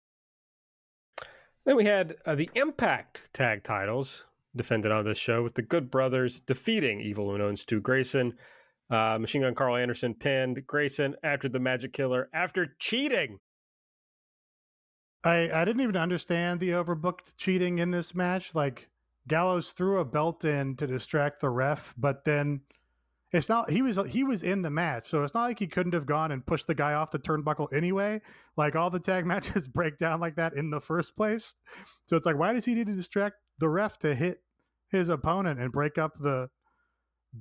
[1.64, 4.24] Then we had uh, the Impact tag titles
[4.54, 8.34] defended on this show with the Good Brothers defeating Evil Uno and Stu Grayson.
[8.90, 13.38] Uh, Machine Gun Karl Anderson pinned Grayson after the Magic Killer after cheating.
[15.24, 18.54] I I didn't even understand the overbooked cheating in this match.
[18.54, 18.90] Like
[19.28, 22.62] Gallows threw a belt in to distract the ref, but then
[23.32, 25.94] it's not he was he was in the match, so it's not like he couldn't
[25.94, 28.20] have gone and pushed the guy off the turnbuckle anyway.
[28.56, 31.54] Like all the tag matches break down like that in the first place.
[32.06, 34.42] So it's like why does he need to distract the ref to hit
[34.88, 36.50] his opponent and break up the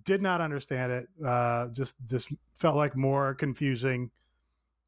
[0.04, 1.08] did not understand it.
[1.24, 4.12] Uh, just just felt like more confusing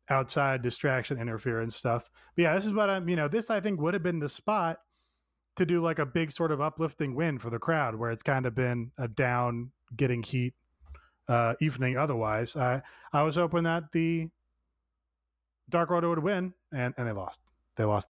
[0.09, 2.09] outside distraction interference stuff.
[2.35, 3.09] But yeah, this is what I'm.
[3.09, 4.79] You know, this I think would have been the spot
[5.55, 8.45] to do like a big sort of uplifting win for the crowd, where it's kind
[8.45, 10.53] of been a down, getting heat
[11.27, 11.97] uh, evening.
[11.97, 12.81] Otherwise, I
[13.11, 14.29] I was hoping that the
[15.69, 17.41] Dark Order would win, and and they lost.
[17.75, 18.09] They lost.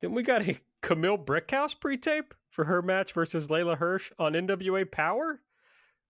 [0.00, 4.90] Then we got a Kamille Brickhouse pre-tape for her match versus Leyla Hirsch on NWA
[4.90, 5.40] Power.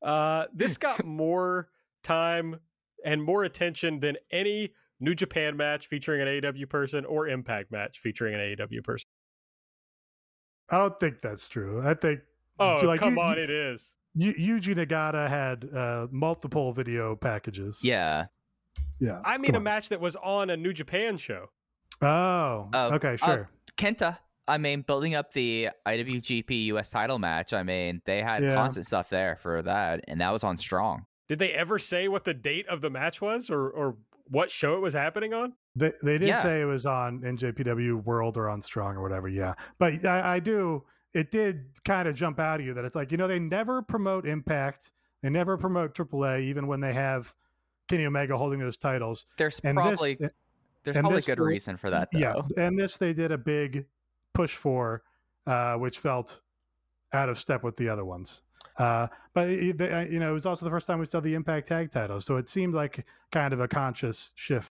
[0.01, 1.69] Uh, this got more
[2.03, 2.61] time
[3.05, 7.99] and more attention than any New Japan match featuring an AEW person or Impact match
[7.99, 9.09] featuring an AEW person.
[10.73, 11.81] I don't think that's true.
[11.87, 12.21] I think.
[12.59, 13.95] Oh, like, come you- on, you- it is.
[14.15, 17.83] Yu- Yuji Nagata had uh, multiple video packages.
[17.83, 18.27] Yeah.
[19.01, 19.21] yeah.
[19.25, 19.63] I mean, a on.
[19.63, 21.47] match that was on a New Japan show.
[22.03, 23.49] Oh, Oh, okay, uh, sure.
[23.79, 24.19] Kenta.
[24.49, 27.53] I mean, building up the IWGP US title match.
[27.53, 28.55] I mean, they had Yeah.
[28.55, 31.07] constant stuff there for that, and that was on Strong.
[31.29, 33.97] Did they ever say what the date of the match was or, or
[34.27, 35.55] what show it was happening on?
[35.75, 36.43] They they did Yeah.
[36.43, 39.29] say it was on NJPW World or on Strong or whatever.
[39.29, 40.85] Yeah, but I, I do.
[41.15, 43.83] It did kind of jump out at you that it's like you know they never
[43.83, 44.91] promote Impact,
[45.23, 47.35] they never promote AAA, even when they have
[47.89, 49.27] Kenny Omega holding those titles.
[49.37, 50.31] There's And probably this,
[50.85, 52.19] there's probably this good reason for that though.
[52.19, 53.87] yeah, and this they did a big
[54.35, 55.03] push for,
[55.47, 56.41] uh, which felt
[57.13, 58.43] out of step with the other ones.
[58.79, 61.35] Uh, but it, uh, you know, it was also the first time we saw the
[61.35, 64.72] Impact Tag titles, so it seemed like kind of a conscious shift.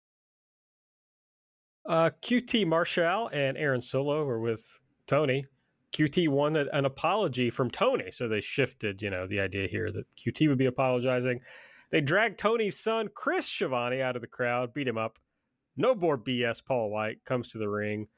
[1.86, 5.44] Uh, QT Marshall and Aaron Solo were with Tony.
[5.94, 10.06] QT wanted an apology from Tony, so they shifted, you know, the idea here that
[10.16, 11.40] QT would be apologizing.
[11.90, 15.18] They dragged Tony's son, Chris Schiavone, out of the crowd, beat him up.
[15.76, 16.64] No more BS.
[16.64, 18.08] Paul White comes to the ring.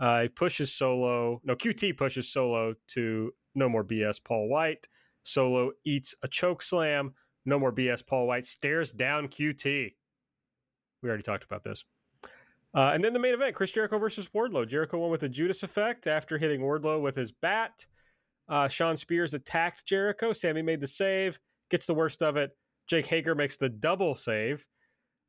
[0.00, 1.40] Uh, he pushes Solo.
[1.44, 4.22] No, QT pushes Solo to no more BS.
[4.22, 4.88] Paul White.
[5.22, 7.12] Solo eats a choke slam.
[7.44, 8.06] No more BS.
[8.06, 9.94] Paul White stares down QT.
[11.02, 11.84] We already talked about this.
[12.74, 14.68] Uh, and then the main event, Chris Jericho versus Wardlow.
[14.68, 17.86] Jericho won with a Judas effect after hitting Wardlow with his bat.
[18.48, 20.32] Uh, Shawn Spears attacked Jericho.
[20.32, 21.38] Sammy made the save,
[21.70, 22.50] gets the worst of it.
[22.88, 24.66] Jake Hager makes the double save.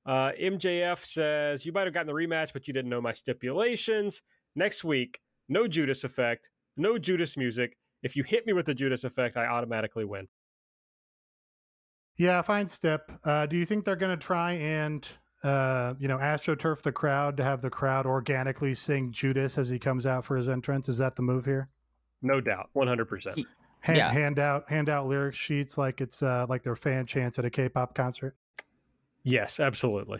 [0.05, 4.21] Uh, MJF says, You might have gotten the rematch, but you didn't know my stipulations.
[4.55, 7.77] Next week, no Judas effect, no Judas music.
[8.01, 10.27] If you hit me with the Judas effect, I automatically win.
[12.17, 13.11] Yeah, fine step.
[13.23, 15.07] Uh, do you think they're going to try and,
[15.43, 19.79] uh, you know, astroturf the crowd to have the crowd organically sing Judas as he
[19.79, 20.89] comes out for his entrance?
[20.89, 21.69] Is that the move here?
[22.21, 23.35] No doubt, 100%.
[23.37, 23.45] He-
[23.81, 24.09] Hand, Yeah.
[24.11, 27.49] hand out hand out lyric sheets like it's uh, like their fan chants at a
[27.49, 28.35] K-pop concert.
[29.23, 30.19] Yes, absolutely.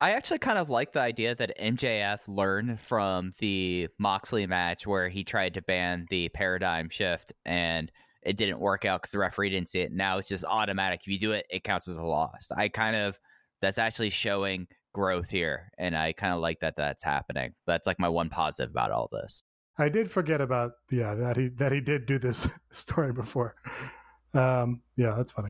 [0.00, 5.08] I actually kind of like the idea that MJF learned from the Moxley match where
[5.08, 7.90] he tried to ban the paradigm shift and
[8.28, 9.90] it didn't work out because the referee didn't see it.
[9.90, 11.00] Now it's just automatic.
[11.00, 12.50] If you do it, it counts as a loss.
[12.54, 13.18] I kind of,
[13.62, 15.70] that's actually showing growth here.
[15.78, 17.54] And I kind of like that that's happening.
[17.66, 19.40] That's like my one positive about all this.
[19.78, 23.54] I did forget about yeah that he that he did do this story before.
[24.34, 25.48] Um, yeah, that's funny.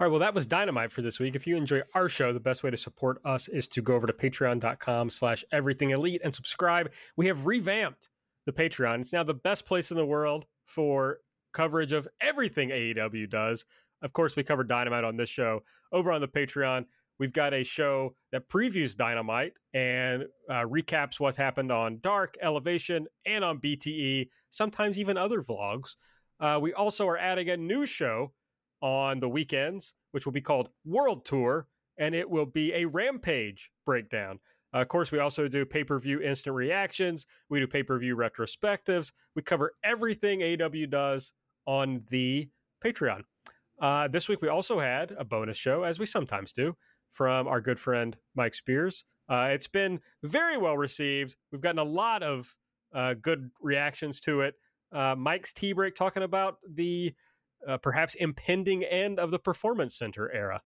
[0.00, 1.34] All right, well, that was Dynamite for this week.
[1.34, 4.06] If you enjoy our show, the best way to support us is to go over
[4.06, 6.92] to patreon.com slash everything elite and subscribe.
[7.16, 8.08] We have revamped
[8.46, 9.00] the Patreon.
[9.00, 11.18] It's now the best place in the world for
[11.52, 13.64] coverage of everything AEW does.
[14.02, 15.62] Of course, we covered Dynamite on this show.
[15.90, 16.84] Over on the Patreon,
[17.18, 23.06] we've got a show that previews Dynamite and uh, recaps what's happened on Dark, Elevation,
[23.26, 25.96] and on BTE, sometimes even other vlogs.
[26.38, 28.32] Uh, we also are adding a new show
[28.80, 31.66] on the weekends, which will be called World Tour,
[31.96, 34.38] and it will be a Rampage breakdown.
[34.74, 37.26] Uh, of course, we also do pay per view instant reactions.
[37.48, 39.12] We do pay per view retrospectives.
[39.34, 41.32] We cover everything AW does
[41.66, 42.48] on the
[42.84, 43.22] Patreon.
[43.80, 46.76] Uh, this week, we also had a bonus show, as we sometimes do,
[47.10, 49.04] from our good friend Mike Spears.
[49.28, 51.36] Uh, it's been very well received.
[51.52, 52.54] We've gotten a lot of
[52.92, 54.54] uh, good reactions to it.
[54.90, 57.14] Uh, Mike's tea break talking about the
[57.66, 60.62] uh, perhaps impending end of the performance center era.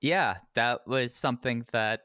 [0.00, 2.02] Yeah, that was something that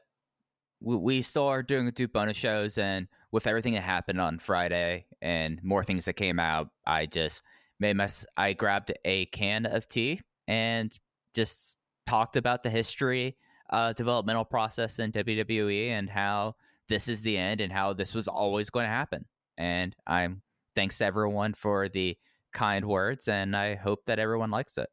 [0.82, 5.06] we, we still are doing do bonus shows, and with everything that happened on Friday
[5.20, 7.42] and more things that came out, I just
[7.80, 10.96] made my I grabbed a can of tea and
[11.34, 11.76] just
[12.06, 13.36] talked about the history,
[13.70, 16.56] uh, developmental process in WWE, and how
[16.88, 19.24] this is the end, and how this was always going to happen.
[19.56, 20.42] And I'm
[20.74, 22.16] thanks to everyone for the
[22.52, 24.88] kind words, and I hope that everyone likes it.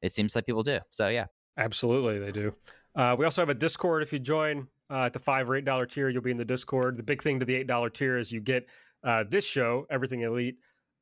[0.00, 0.80] It seems like people do.
[0.90, 1.26] So yeah.
[1.56, 2.54] Absolutely, they do.
[2.94, 4.02] Uh, we also have a Discord.
[4.02, 6.44] If you join uh, at the five or eight dollar tier, you'll be in the
[6.44, 6.96] Discord.
[6.96, 8.68] The big thing to the eight dollar tier is you get
[9.02, 10.56] uh, this show, Everything Elite,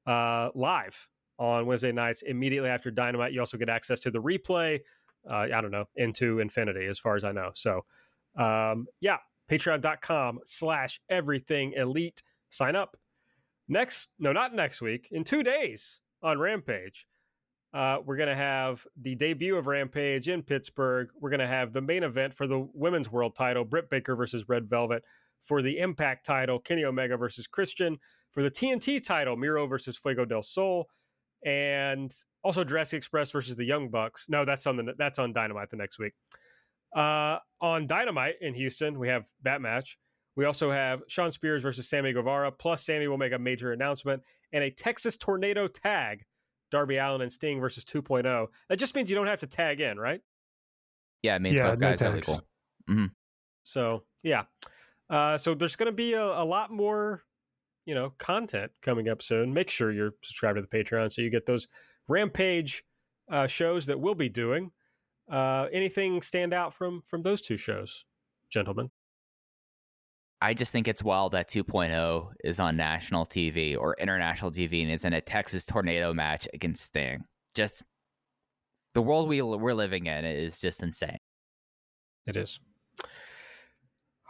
[0.07, 1.09] uh, live
[1.39, 3.33] on Wednesday nights immediately after Dynamite.
[3.33, 4.81] You also get access to the replay.
[5.29, 7.51] Uh, I don't know into infinity, as far as I know.
[7.55, 7.85] So,
[8.39, 9.19] um, yeah,
[9.51, 12.23] Patreon.com slash Everything Elite.
[12.51, 12.97] Sign up.
[13.69, 15.09] Next, no, not next week.
[15.11, 17.07] In two days on Rampage.
[17.73, 21.11] Uh, we're going to have the debut of Rampage in Pittsburgh.
[21.21, 24.49] We're going to have the main event for the women's world title, Britt Baker versus
[24.49, 25.05] Red Velvet.
[25.41, 27.99] For the Impact title, Kenny Omega versus Christian.
[28.33, 30.89] For the TNT title, Miro versus Fuego del Sol.
[31.45, 34.27] and also Jurassic Express versus the Young Bucks.
[34.29, 36.13] No, that's on the that's on Dynamite the next week.
[36.95, 39.99] Uh, on Dynamite in Houston, we have that match.
[40.37, 42.53] We also have Shawn Spears versus Sammy Guevara.
[42.53, 44.23] Plus, Sammy will make a major announcement
[44.53, 46.25] and a Texas Tornado tag.
[46.71, 48.47] Darby Allin and Sting versus 2.0.
[48.69, 50.21] That just means you don't have to tag in, right?
[51.23, 52.29] Yeah, it means Yeah, both no guys are tags.
[52.29, 53.09] legal.
[53.63, 54.45] So yeah,
[55.09, 57.23] uh, so there's going to be a, a lot more,
[57.87, 59.53] you know, content coming up soon.
[59.55, 61.69] Make sure you're subscribed to the Patreon so you get those
[62.09, 62.85] Rampage
[63.31, 64.73] uh, shows that we'll be doing.
[65.31, 68.05] Uh, anything stand out from from those two shows,
[68.51, 68.91] gentlemen?
[70.43, 74.91] I just think it's wild that 2.0 is on national TV or international TV and
[74.91, 77.25] is in a Texas tornado match against Sting.
[77.55, 77.83] Just
[78.95, 81.19] the world we, we're living in is just insane.
[82.27, 82.59] It is.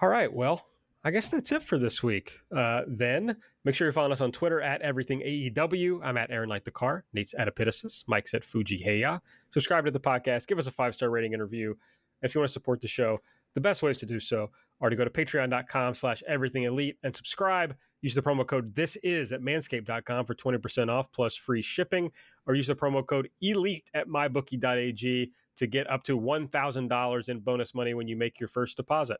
[0.02, 0.32] All right.
[0.32, 0.66] Well,
[1.04, 2.32] I guess that's it for this week.
[2.54, 6.00] Uh, then make sure you're following us on Twitter at everything AEW.
[6.02, 7.04] I'm at Aaron Light the Car.
[7.12, 8.04] Nate's at Epitasis.
[8.06, 9.20] Mike's at Fuji Heya.
[9.50, 10.46] Subscribe to the podcast.
[10.46, 11.78] Give us a five star rating and review.
[12.22, 13.18] If you want to support the show,
[13.54, 14.50] the best ways to do so
[14.80, 17.76] are to go to patreon.com slash everything elite and subscribe.
[18.02, 22.10] Use the promo code this is at manscaped.com for 20% off plus free shipping,
[22.46, 27.74] or use the promo code elite at mybookie.ag to get up to $1,000 in bonus
[27.74, 29.18] money when you make your first deposit.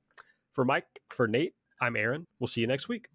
[0.53, 2.27] For Mike, for Nate, I'm Aaron.
[2.39, 3.09] We'll see you next week.